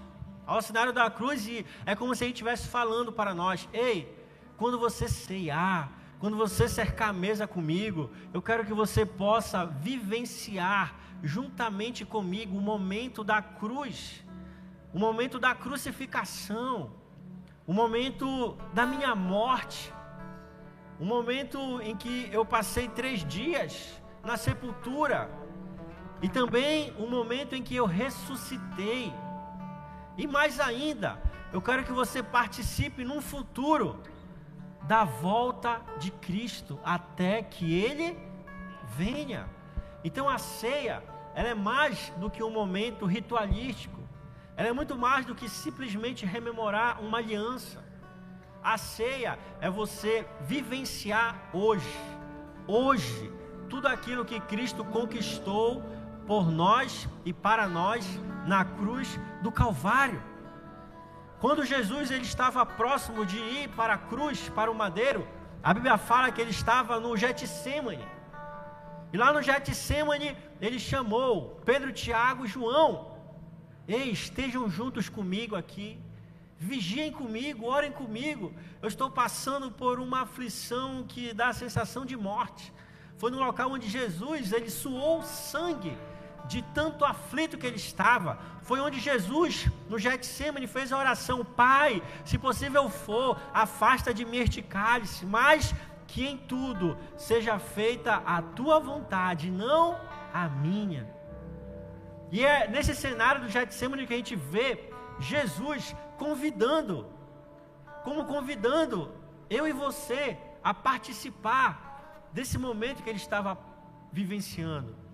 Ao 0.45 0.62
cenário 0.62 0.93
da 0.93 1.10
cruz, 1.10 1.48
e 1.48 1.65
é 1.86 1.95
como 1.95 2.13
se 2.13 2.26
ele 2.26 2.32
estivesse 2.32 2.67
falando 2.67 3.12
para 3.12 3.34
nós: 3.34 3.67
Ei, 3.74 4.15
quando 4.56 4.80
você 4.80 5.08
ceiar, 5.08 5.91
quando 6.19 6.38
você 6.38 6.67
cercar 6.67 7.10
a 7.10 7.13
mesa 7.13 7.48
comigo, 7.48 8.12
eu 8.32 8.41
quero 8.41 8.65
que 8.65 8.74
você 8.74 9.04
possa 9.04 9.65
vivenciar 9.65 10.95
juntamente 11.24 12.06
comigo 12.06 12.56
o 12.56 12.62
momento 12.62 13.24
da 13.24 13.41
cruz, 13.41 14.24
o 14.93 15.00
momento 15.00 15.39
da 15.39 15.56
crucificação, 15.56 16.98
o 17.69 17.73
momento 17.73 18.58
da 18.73 18.84
minha 18.84 19.13
morte, 19.13 19.93
o 20.99 21.05
momento 21.05 21.79
em 21.84 21.95
que 21.95 22.27
eu 22.32 22.43
passei 22.43 22.88
três 22.88 23.23
dias 23.23 24.01
na 24.23 24.38
sepultura, 24.38 25.29
e 26.19 26.27
também 26.27 26.91
o 26.97 27.05
momento 27.05 27.53
em 27.53 27.62
que 27.62 27.75
eu 27.75 27.86
ressuscitei. 27.86 29.13
E 30.17 30.25
mais 30.25 30.60
ainda, 30.60 31.21
eu 31.53 31.62
quero 31.62 31.84
que 31.84 31.91
você 31.91 32.23
participe 32.23 33.03
num 33.03 33.21
futuro 33.21 34.01
da 34.88 35.03
volta 35.03 35.79
de 35.99 36.10
Cristo 36.10 36.79
até 36.84 37.43
que 37.43 37.79
ele 37.84 38.17
venha. 38.97 39.47
Então 40.03 40.27
a 40.27 40.39
ceia, 40.39 41.03
ela 41.36 41.49
é 41.49 41.53
mais 41.53 42.12
do 42.17 42.32
que 42.32 42.41
um 42.41 42.49
momento 42.49 43.05
ritualístico. 43.05 43.98
Ela 44.60 44.67
é 44.67 44.74
muito 44.74 44.98
mais 44.98 45.26
do 45.26 45.34
que 45.34 45.48
simplesmente 45.48 46.26
rememorar 46.26 47.02
uma 47.02 47.19
aliança. 47.19 47.82
A 48.62 48.78
ceia 48.78 49.39
é 49.62 49.69
você 49.69 50.28
vivenciar 50.41 51.50
hoje, 51.54 51.98
hoje, 52.67 53.32
tudo 53.69 53.88
aquilo 53.88 54.26
que 54.26 54.38
Cristo 54.41 54.84
conquistou 54.84 55.82
por 56.28 56.52
nós 56.52 57.08
e 57.24 57.32
para 57.32 57.69
nós 57.69 58.06
na 58.45 58.65
cruz 58.65 59.17
do 59.41 59.50
Calvário. 59.50 60.22
Quando 61.39 61.63
Jesus 61.63 62.12
ele 62.12 62.26
estava 62.26 62.65
próximo 62.65 63.26
de 63.26 63.38
ir 63.38 63.69
para 63.69 63.93
a 63.93 63.98
cruz, 63.98 64.50
para 64.50 64.69
o 64.69 64.76
madeiro, 64.76 65.26
a 65.63 65.74
Bíblia 65.74 65.98
fala 65.98 66.34
que 66.34 66.41
ele 66.41 66.52
estava 66.52 67.00
no 67.00 67.15
Getsemane. 67.15 68.06
E 69.13 69.17
lá 69.17 69.32
no 69.32 69.41
Getsemane, 69.41 70.36
ele 70.60 70.80
chamou 70.80 71.62
Pedro, 71.63 71.93
Tiago 71.93 72.43
e 72.43 72.50
João. 72.50 73.09
Ei, 73.89 74.12
estejam 74.12 74.69
juntos 74.69 75.10
comigo 75.10 75.56
aqui. 75.56 75.97
Vigiem 76.60 77.12
comigo, 77.12 77.65
orem 77.65 77.91
comigo. 77.91 78.54
Eu 78.84 78.88
estou 78.88 79.10
passando 79.10 79.71
por 79.71 79.99
uma 79.99 80.21
aflição 80.21 81.04
que 81.08 81.34
dá 81.34 81.47
a 81.47 81.54
sensação 81.54 82.06
de 82.06 82.15
morte. 82.15 82.71
Foi 83.17 83.32
no 83.32 83.39
local 83.39 83.71
onde 83.71 83.89
Jesus, 83.89 84.54
ele 84.54 84.69
suou 84.69 85.23
sangue 85.23 85.97
de 86.47 86.62
tanto 86.71 87.04
aflito 87.04 87.58
que 87.58 87.65
ele 87.65 87.78
estava. 87.78 88.38
Foi 88.62 88.80
onde 88.80 88.99
Jesus, 88.99 89.67
no 89.89 89.97
Getsemane, 89.97 90.67
fez 90.67 90.93
a 90.93 90.99
oração: 90.99 91.43
Pai, 91.43 91.99
se 92.23 92.38
possível 92.38 92.91
for, 92.91 93.41
afasta 93.52 94.13
de 94.13 94.23
mim 94.23 94.38
este 94.38 94.62
cálice, 94.62 95.25
mas 95.25 95.73
que 96.06 96.28
em 96.28 96.38
tudo 96.38 96.95
seja 97.17 97.58
feita 97.58 98.17
a 98.23 98.39
tua 98.39 98.80
vontade, 98.80 99.49
não 99.49 99.99
a 100.32 100.47
minha. 100.47 101.18
E 102.32 102.46
é 102.46 102.68
nesse 102.68 102.96
cenário 102.96 103.42
do 103.42 103.50
Getsemane 103.50 104.06
que 104.08 104.13
a 104.13 104.18
gente 104.18 104.36
vê 104.36 104.92
Jesus 105.20 105.96
convidando, 106.18 107.08
como 108.04 108.26
convidando 108.26 109.12
eu 109.50 109.68
e 109.68 109.74
você 109.74 110.38
a 110.63 110.74
participar 110.74 112.30
desse 112.32 112.58
momento 112.58 113.02
que 113.04 113.10
ele 113.10 113.18
estava 113.18 113.58
vivenciando 114.12 115.10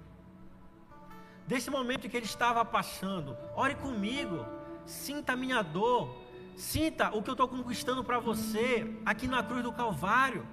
desse 1.48 1.70
momento 1.70 2.10
que 2.10 2.18
ele 2.18 2.26
estava 2.26 2.64
passando. 2.66 3.38
Ore 3.56 3.76
comigo, 3.76 4.46
sinta 4.86 5.34
a 5.34 5.36
minha 5.36 5.62
dor, 5.62 6.16
sinta 6.56 7.16
o 7.16 7.22
que 7.22 7.30
eu 7.30 7.34
estou 7.34 7.48
conquistando 7.48 8.04
para 8.04 8.20
você 8.20 8.92
aqui 9.06 9.28
na 9.28 9.44
cruz 9.44 9.64
do 9.64 9.72
Calvário. 9.72 10.46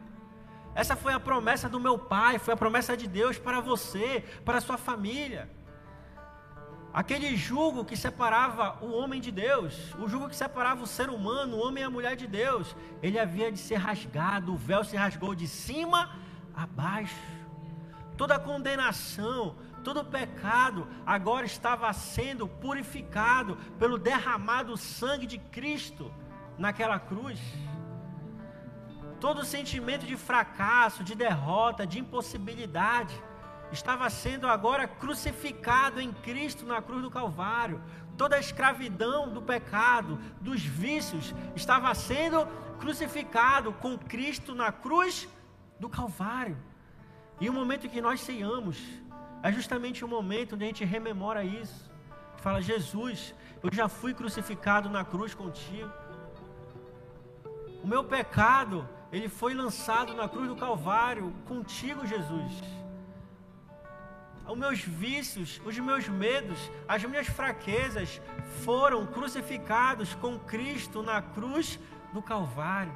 Essa 0.74 0.96
foi 0.96 1.12
a 1.12 1.20
promessa 1.20 1.68
do 1.68 1.80
meu 1.80 1.98
Pai, 1.98 2.38
foi 2.38 2.54
a 2.54 2.56
promessa 2.56 2.96
de 2.96 3.06
Deus 3.06 3.38
para 3.38 3.60
você, 3.60 4.24
para 4.44 4.58
a 4.58 4.60
sua 4.60 4.78
família. 4.78 5.50
Aquele 6.92 7.36
jugo 7.36 7.84
que 7.84 7.96
separava 7.96 8.76
o 8.82 8.92
homem 8.92 9.20
de 9.20 9.30
Deus, 9.30 9.94
o 9.98 10.06
jugo 10.08 10.28
que 10.28 10.36
separava 10.36 10.82
o 10.82 10.86
ser 10.86 11.08
humano, 11.08 11.56
o 11.56 11.66
homem 11.66 11.82
e 11.82 11.86
a 11.86 11.90
mulher 11.90 12.16
de 12.16 12.26
Deus, 12.26 12.76
ele 13.02 13.18
havia 13.18 13.50
de 13.50 13.58
ser 13.58 13.76
rasgado, 13.76 14.52
o 14.52 14.56
véu 14.56 14.84
se 14.84 14.96
rasgou 14.96 15.34
de 15.34 15.48
cima 15.48 16.10
a 16.54 16.66
baixo. 16.66 17.16
Toda 18.16 18.38
condenação, 18.38 19.56
Todo 19.82 20.04
pecado 20.04 20.86
agora 21.04 21.44
estava 21.44 21.92
sendo 21.92 22.46
purificado 22.46 23.56
pelo 23.78 23.98
derramado 23.98 24.76
sangue 24.76 25.26
de 25.26 25.38
Cristo 25.38 26.12
naquela 26.56 26.98
cruz. 27.00 27.40
Todo 29.18 29.44
sentimento 29.44 30.06
de 30.06 30.16
fracasso, 30.16 31.02
de 31.02 31.14
derrota, 31.14 31.86
de 31.86 31.98
impossibilidade 31.98 33.20
estava 33.72 34.08
sendo 34.10 34.46
agora 34.46 34.86
crucificado 34.86 36.00
em 36.00 36.12
Cristo 36.12 36.66
na 36.66 36.82
cruz 36.82 37.02
do 37.02 37.10
Calvário. 37.10 37.80
Toda 38.16 38.36
a 38.36 38.40
escravidão 38.40 39.28
do 39.32 39.40
pecado, 39.40 40.18
dos 40.40 40.62
vícios, 40.62 41.34
estava 41.56 41.94
sendo 41.94 42.46
crucificado 42.78 43.72
com 43.72 43.96
Cristo 43.96 44.54
na 44.54 44.70
cruz 44.70 45.28
do 45.80 45.88
Calvário. 45.88 46.56
E 47.40 47.48
o 47.48 47.52
momento 47.52 47.88
que 47.88 48.00
nós 48.00 48.20
ceiamos, 48.20 48.78
é 49.42 49.50
justamente 49.50 50.04
o 50.04 50.08
momento 50.08 50.54
onde 50.54 50.64
a 50.64 50.66
gente 50.66 50.84
rememora 50.84 51.42
isso. 51.42 51.90
Fala, 52.36 52.60
Jesus, 52.60 53.34
eu 53.62 53.70
já 53.72 53.88
fui 53.88 54.12
crucificado 54.12 54.88
na 54.88 55.04
cruz 55.04 55.34
contigo. 55.34 55.90
O 57.82 57.86
meu 57.86 58.04
pecado, 58.04 58.88
ele 59.10 59.28
foi 59.28 59.54
lançado 59.54 60.14
na 60.14 60.28
cruz 60.28 60.48
do 60.48 60.54
Calvário 60.54 61.32
contigo, 61.46 62.06
Jesus. 62.06 62.81
Os 64.48 64.58
meus 64.58 64.80
vícios, 64.80 65.60
os 65.64 65.78
meus 65.78 66.08
medos, 66.08 66.70
as 66.86 67.02
minhas 67.04 67.26
fraquezas 67.26 68.20
foram 68.64 69.06
crucificados 69.06 70.14
com 70.14 70.38
Cristo 70.38 71.02
na 71.02 71.22
cruz 71.22 71.78
do 72.12 72.20
Calvário. 72.20 72.92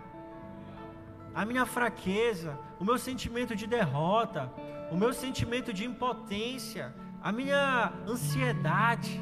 A 1.35 1.45
minha 1.45 1.65
fraqueza, 1.65 2.59
o 2.81 2.85
meu 2.85 2.99
sentimento 2.99 3.55
de 3.55 3.67
derrota, 3.67 4.51
o 4.91 4.97
meu 4.97 5.13
sentimento 5.13 5.73
de 5.73 5.85
impotência, 5.85 6.95
a 7.23 7.31
minha 7.31 7.93
ansiedade, 8.07 9.21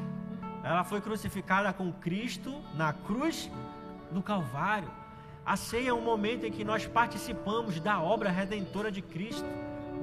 ela 0.62 0.82
foi 0.82 1.00
crucificada 1.00 1.72
com 1.72 1.92
Cristo 1.92 2.62
na 2.74 2.92
cruz 2.92 3.50
do 4.10 4.22
Calvário. 4.22 4.90
A 5.44 5.56
ceia 5.56 5.90
é 5.90 5.92
um 5.92 6.00
momento 6.00 6.46
em 6.46 6.52
que 6.52 6.64
nós 6.64 6.86
participamos 6.86 7.78
da 7.80 8.00
obra 8.00 8.30
redentora 8.30 8.90
de 8.90 9.02
Cristo, 9.02 9.46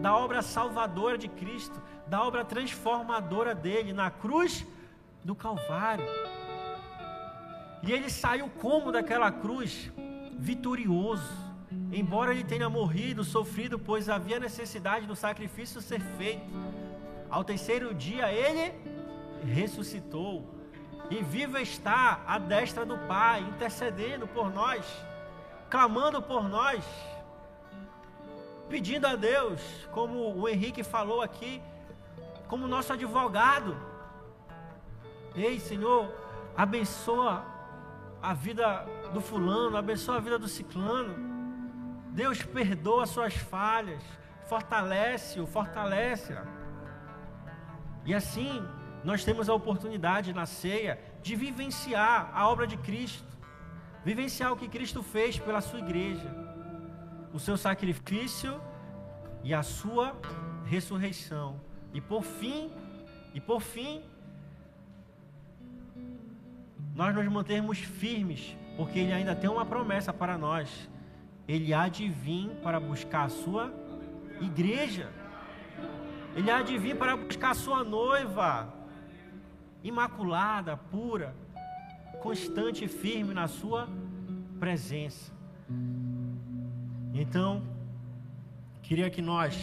da 0.02 0.16
obra 0.16 0.42
salvadora 0.42 1.18
de 1.18 1.28
Cristo, 1.28 1.82
da 2.12 2.24
obra 2.24 2.43
transformadora 2.43 3.54
dele 3.56 3.91
na 3.93 4.12
cruz 4.12 4.65
do 5.24 5.34
Calvário. 5.34 6.06
E 7.82 7.91
ele 7.91 8.10
saiu 8.10 8.47
como 8.63 8.91
daquela 8.91 9.32
cruz? 9.32 9.91
Vitorioso 10.38 11.52
embora 11.91 12.32
ele 12.34 12.43
tenha 12.43 12.69
morrido, 12.69 13.24
sofrido, 13.24 13.80
pois 13.80 14.10
havia 14.10 14.39
necessidade 14.39 15.06
do 15.06 15.15
sacrifício 15.15 15.82
ser 15.82 16.02
feito. 16.17 16.45
Ao 17.30 17.43
terceiro 17.43 17.93
dia 17.93 18.32
ele 18.32 18.74
ressuscitou 19.45 20.45
e 21.10 21.21
vivo 21.24 21.58
está 21.58 22.21
à 22.28 22.38
destra 22.38 22.86
do 22.86 22.97
Pai, 22.97 23.41
intercedendo 23.41 24.28
por 24.28 24.54
nós, 24.54 24.86
clamando 25.69 26.21
por 26.21 26.47
nós, 26.47 26.84
pedindo 28.69 29.08
a 29.08 29.15
Deus, 29.15 29.62
como 29.91 30.36
o 30.38 30.47
Henrique 30.47 30.84
falou 30.84 31.21
aqui, 31.21 31.62
como 32.52 32.68
nosso 32.68 32.94
advogado. 32.94 33.76
Ei, 35.34 35.60
Senhor, 35.60 36.14
abençoa 36.56 37.44
a 38.22 38.32
vida 38.46 38.86
do 39.12 39.22
fulano, 39.22 39.76
abençoa 39.76 40.18
a 40.18 40.20
vida 40.20 40.38
do 40.38 40.48
ciclano 40.48 41.32
Deus 42.12 42.43
perdoa 42.43 43.06
suas 43.06 43.34
falhas, 43.34 44.04
fortalece-o, 44.45 45.47
fortalece-a. 45.47 46.45
E 48.06 48.14
assim, 48.14 48.62
nós 49.04 49.24
temos 49.24 49.47
a 49.47 49.54
oportunidade 49.54 50.34
na 50.34 50.45
ceia 50.45 50.99
de 51.22 51.36
vivenciar 51.36 52.30
a 52.34 52.49
obra 52.49 52.68
de 52.68 52.76
Cristo, 52.76 53.28
vivenciar 54.04 54.52
o 54.52 54.58
que 54.58 54.68
Cristo 54.68 55.02
fez 55.02 55.39
pela 55.39 55.62
sua 55.62 55.80
igreja, 55.80 56.30
o 57.34 57.39
seu 57.39 57.56
sacrifício 57.56 58.62
e 59.41 59.54
a 59.54 59.64
sua 59.64 60.14
ressurreição. 60.66 61.70
E 61.94 62.00
por 62.00 62.24
fim, 62.24 62.70
e 63.34 63.39
por 63.39 63.62
fim, 63.62 64.02
nós 66.96 67.14
nos 67.16 67.28
mantermos 67.28 67.80
firmes, 67.80 68.56
porque 68.78 69.00
Ele 69.00 69.14
ainda 69.14 69.36
tem 69.36 69.50
uma 69.50 69.66
promessa 69.66 70.14
para 70.14 70.38
nós 70.38 70.89
ele 71.48 71.74
há 71.74 71.89
de 71.89 72.08
vir 72.08 72.50
para 72.64 72.80
buscar 72.80 73.24
a 73.26 73.30
sua 73.30 73.74
igreja. 74.39 75.12
Ele 76.36 76.50
há 76.50 76.62
de 76.62 76.78
vir 76.78 76.96
para 76.96 77.18
buscar 77.18 77.52
a 77.52 77.56
sua 77.56 77.84
noiva, 77.84 78.74
imaculada, 79.84 80.78
pura, 80.78 81.36
constante 82.22 82.86
e 82.86 82.88
firme 82.88 83.34
na 83.34 83.50
sua 83.50 83.89
presença. 84.60 85.34
Então, 87.14 87.62
Queria 88.92 89.10
que 89.10 89.22
nós, 89.22 89.56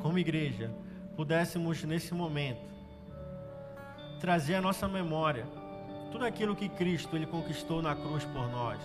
como 0.00 0.18
igreja, 0.18 0.68
pudéssemos 1.16 1.82
nesse 1.84 2.14
momento 2.14 2.74
trazer 4.20 4.54
a 4.54 4.60
nossa 4.60 4.88
memória 4.88 5.46
tudo 6.10 6.24
aquilo 6.24 6.54
que 6.54 6.68
Cristo 6.68 7.16
ele 7.16 7.26
conquistou 7.26 7.82
na 7.82 7.94
cruz 7.94 8.24
por 8.24 8.48
nós, 8.48 8.78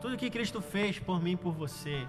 tudo 0.00 0.16
que 0.16 0.30
Cristo 0.30 0.60
fez 0.60 0.98
por 0.98 1.20
mim 1.20 1.32
e 1.32 1.36
por 1.36 1.52
você. 1.52 2.06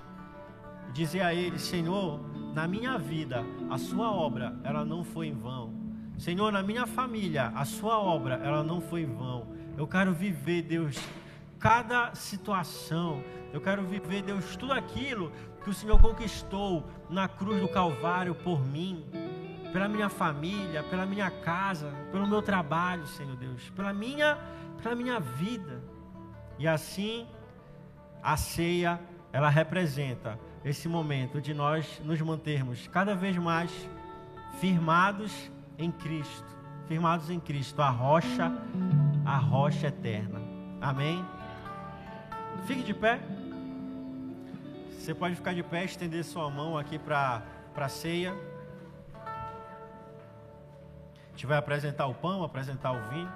Dizer 0.93 1.21
a 1.21 1.33
ele, 1.33 1.57
Senhor, 1.57 2.19
na 2.53 2.67
minha 2.67 2.97
vida, 2.97 3.43
a 3.69 3.79
sua 3.79 4.11
obra, 4.11 4.55
ela 4.63 4.85
não 4.85 5.03
foi 5.03 5.27
em 5.27 5.33
vão. 5.33 5.73
Senhor, 6.19 6.51
na 6.51 6.61
minha 6.61 6.85
família, 6.85 7.47
a 7.55 7.65
sua 7.65 7.99
obra, 7.99 8.35
ela 8.43 8.63
não 8.63 8.79
foi 8.79 9.01
em 9.01 9.13
vão. 9.13 9.47
Eu 9.75 9.87
quero 9.87 10.13
viver, 10.13 10.61
Deus, 10.61 10.99
cada 11.57 12.13
situação. 12.13 13.23
Eu 13.51 13.61
quero 13.61 13.83
viver, 13.83 14.21
Deus, 14.21 14.55
tudo 14.55 14.73
aquilo 14.73 15.31
que 15.63 15.69
o 15.69 15.73
Senhor 15.73 15.99
conquistou 15.99 16.85
na 17.09 17.27
cruz 17.27 17.59
do 17.59 17.67
Calvário 17.67 18.35
por 18.35 18.63
mim, 18.65 19.03
pela 19.71 19.87
minha 19.87 20.09
família, 20.09 20.83
pela 20.83 21.05
minha 21.05 21.29
casa, 21.29 21.91
pelo 22.11 22.27
meu 22.27 22.41
trabalho, 22.41 23.05
Senhor 23.07 23.35
Deus, 23.35 23.69
pela 23.71 23.93
minha, 23.93 24.37
pela 24.81 24.95
minha 24.95 25.19
vida. 25.19 25.81
E 26.57 26.67
assim, 26.67 27.27
a 28.21 28.35
ceia, 28.35 28.99
ela 29.31 29.49
representa 29.49 30.39
esse 30.63 30.87
momento 30.87 31.39
de 31.39 31.53
nós 31.53 32.01
nos 32.03 32.19
mantermos 32.21 32.87
cada 32.87 33.15
vez 33.15 33.37
mais 33.37 33.71
firmados 34.59 35.51
em 35.77 35.91
Cristo, 35.91 36.57
firmados 36.87 37.29
em 37.29 37.39
Cristo, 37.39 37.81
a 37.81 37.89
rocha, 37.89 38.51
a 39.25 39.37
rocha 39.37 39.87
eterna. 39.87 40.41
Amém? 40.81 41.23
Fique 42.65 42.83
de 42.83 42.93
pé. 42.93 43.19
Você 44.91 45.13
pode 45.13 45.35
ficar 45.35 45.53
de 45.53 45.63
pé, 45.63 45.85
estender 45.85 46.23
sua 46.23 46.49
mão 46.49 46.77
aqui 46.77 46.99
para 46.99 47.41
a 47.75 47.87
ceia. 47.87 48.35
Gente 51.39 51.47
vai 51.47 51.57
apresentar 51.57 52.05
o 52.05 52.13
pão, 52.13 52.43
apresentar 52.43 52.91
o 52.91 53.01
vinho. 53.07 53.31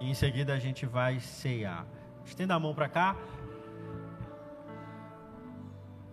E 0.00 0.08
em 0.08 0.14
seguida 0.14 0.54
a 0.54 0.58
gente 0.58 0.86
vai 0.86 1.20
ceiar. 1.20 1.84
Estenda 2.24 2.54
a 2.54 2.58
mão 2.58 2.74
para 2.74 2.88
cá. 2.88 3.14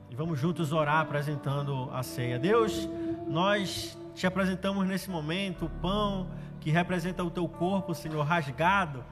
E 0.10 0.14
vamos 0.14 0.38
juntos 0.42 0.74
orar 0.74 1.00
apresentando 1.00 1.90
a 1.94 2.04
ceia. 2.04 2.38
Deus, 2.38 2.90
nós 3.30 3.98
te 4.14 4.28
apresentamos 4.28 4.86
nesse 4.86 5.10
momento 5.10 5.68
o 5.68 5.70
pão 5.70 6.28
que 6.60 6.70
representa 6.70 7.24
o 7.24 7.32
teu 7.32 7.48
corpo, 7.48 7.96
Senhor, 7.96 8.24
rasgado 8.24 9.06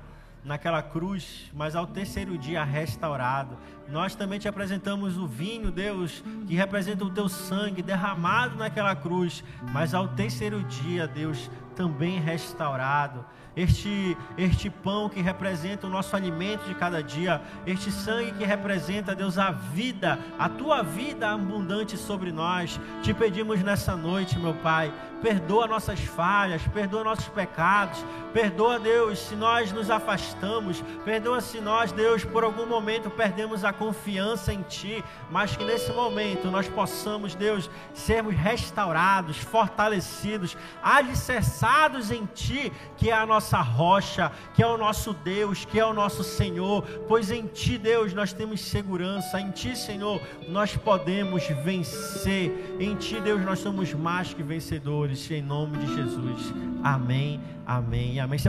naquela 0.44 0.82
cruz, 0.82 1.52
mas 1.54 1.76
ao 1.76 1.86
terceiro 1.86 2.38
dia 2.38 2.64
restaurado. 2.64 3.58
Nós 3.88 4.16
também 4.16 4.40
te 4.40 4.48
apresentamos 4.48 5.18
o 5.18 5.28
vinho, 5.28 5.72
Deus, 5.72 6.24
que 6.48 6.56
representa 6.56 7.04
o 7.04 7.10
teu 7.10 7.28
sangue 7.30 7.82
derramado 7.82 8.58
naquela 8.58 8.96
cruz, 8.96 9.44
mas 9.72 9.94
ao 9.94 10.08
terceiro 10.08 10.64
dia, 10.64 11.08
Deus, 11.08 11.50
também 11.76 12.20
restaurado 12.20 13.26
este, 13.56 14.18
este 14.38 14.70
pão 14.70 15.10
que 15.10 15.22
representa 15.22 15.88
o 15.88 15.90
nosso 15.90 16.16
alimento 16.16 16.66
de 16.66 16.76
cada 16.76 17.02
dia, 17.04 17.42
este 17.66 17.92
sangue 17.92 18.32
que 18.34 18.46
representa, 18.46 19.16
Deus, 19.16 19.38
a 19.38 19.52
vida, 19.52 20.18
a 20.40 20.48
tua 20.48 20.82
vida 20.82 21.30
abundante 21.30 21.98
sobre 21.98 22.32
nós. 22.32 22.80
Te 23.02 23.14
pedimos 23.14 23.62
nessa 23.62 23.96
noite, 23.96 24.40
meu 24.40 24.54
Pai, 24.54 24.94
perdoa 25.22 25.68
nossas 25.68 26.00
falhas, 26.00 26.62
perdoa 26.74 27.04
nossos 27.04 27.28
pecados, 27.28 28.04
perdoa, 28.34 28.80
Deus, 28.80 29.20
se 29.20 29.36
nós 29.36 29.72
nos 29.72 29.90
afastamos, 29.90 30.84
perdoa 31.06 31.42
se 31.42 31.60
nós, 31.60 31.92
Deus, 31.92 32.24
por 32.24 32.44
algum 32.44 32.66
momento 32.66 33.10
perdemos 33.10 33.64
a 33.64 33.72
confiança 33.72 34.52
em 34.54 34.62
Ti, 34.64 35.04
mas 35.30 35.56
que 35.56 35.64
nesse 35.64 35.92
momento 35.92 36.50
nós 36.50 36.68
possamos, 36.68 37.36
Deus, 37.36 37.70
sermos 37.94 38.36
restaurados, 38.36 39.38
fortalecidos, 39.38 40.58
alicerçados 40.82 42.12
em 42.12 42.26
Ti, 42.26 42.72
que 42.98 43.10
é 43.10 43.14
a 43.14 43.26
nossa 43.42 43.60
rocha, 43.60 44.32
que 44.54 44.62
é 44.62 44.68
o 44.68 44.78
nosso 44.78 45.14
Deus, 45.14 45.66
que 45.66 45.80
é 45.80 45.86
o 45.86 45.94
nosso 45.94 46.24
Senhor, 46.24 46.84
pois 47.08 47.32
em 47.32 47.48
Ti, 47.48 47.78
Deus, 47.78 48.14
nós 48.14 48.32
temos 48.32 48.62
segurança, 48.62 49.42
em 49.42 49.50
Ti, 49.50 49.76
Senhor, 49.76 50.22
nós 50.48 50.78
podemos 50.78 51.48
vencer, 51.64 52.78
em 52.80 52.96
Ti, 52.96 53.20
Deus, 53.20 53.42
nós 53.42 53.58
somos 53.58 53.92
mais 53.96 54.32
que 54.32 54.44
vencedores 54.44 55.30
em 55.32 55.42
nome 55.42 55.80
de 55.80 55.96
Jesus. 55.96 56.54
Amém, 56.84 57.42
amém, 57.66 58.20
amém. 58.20 58.42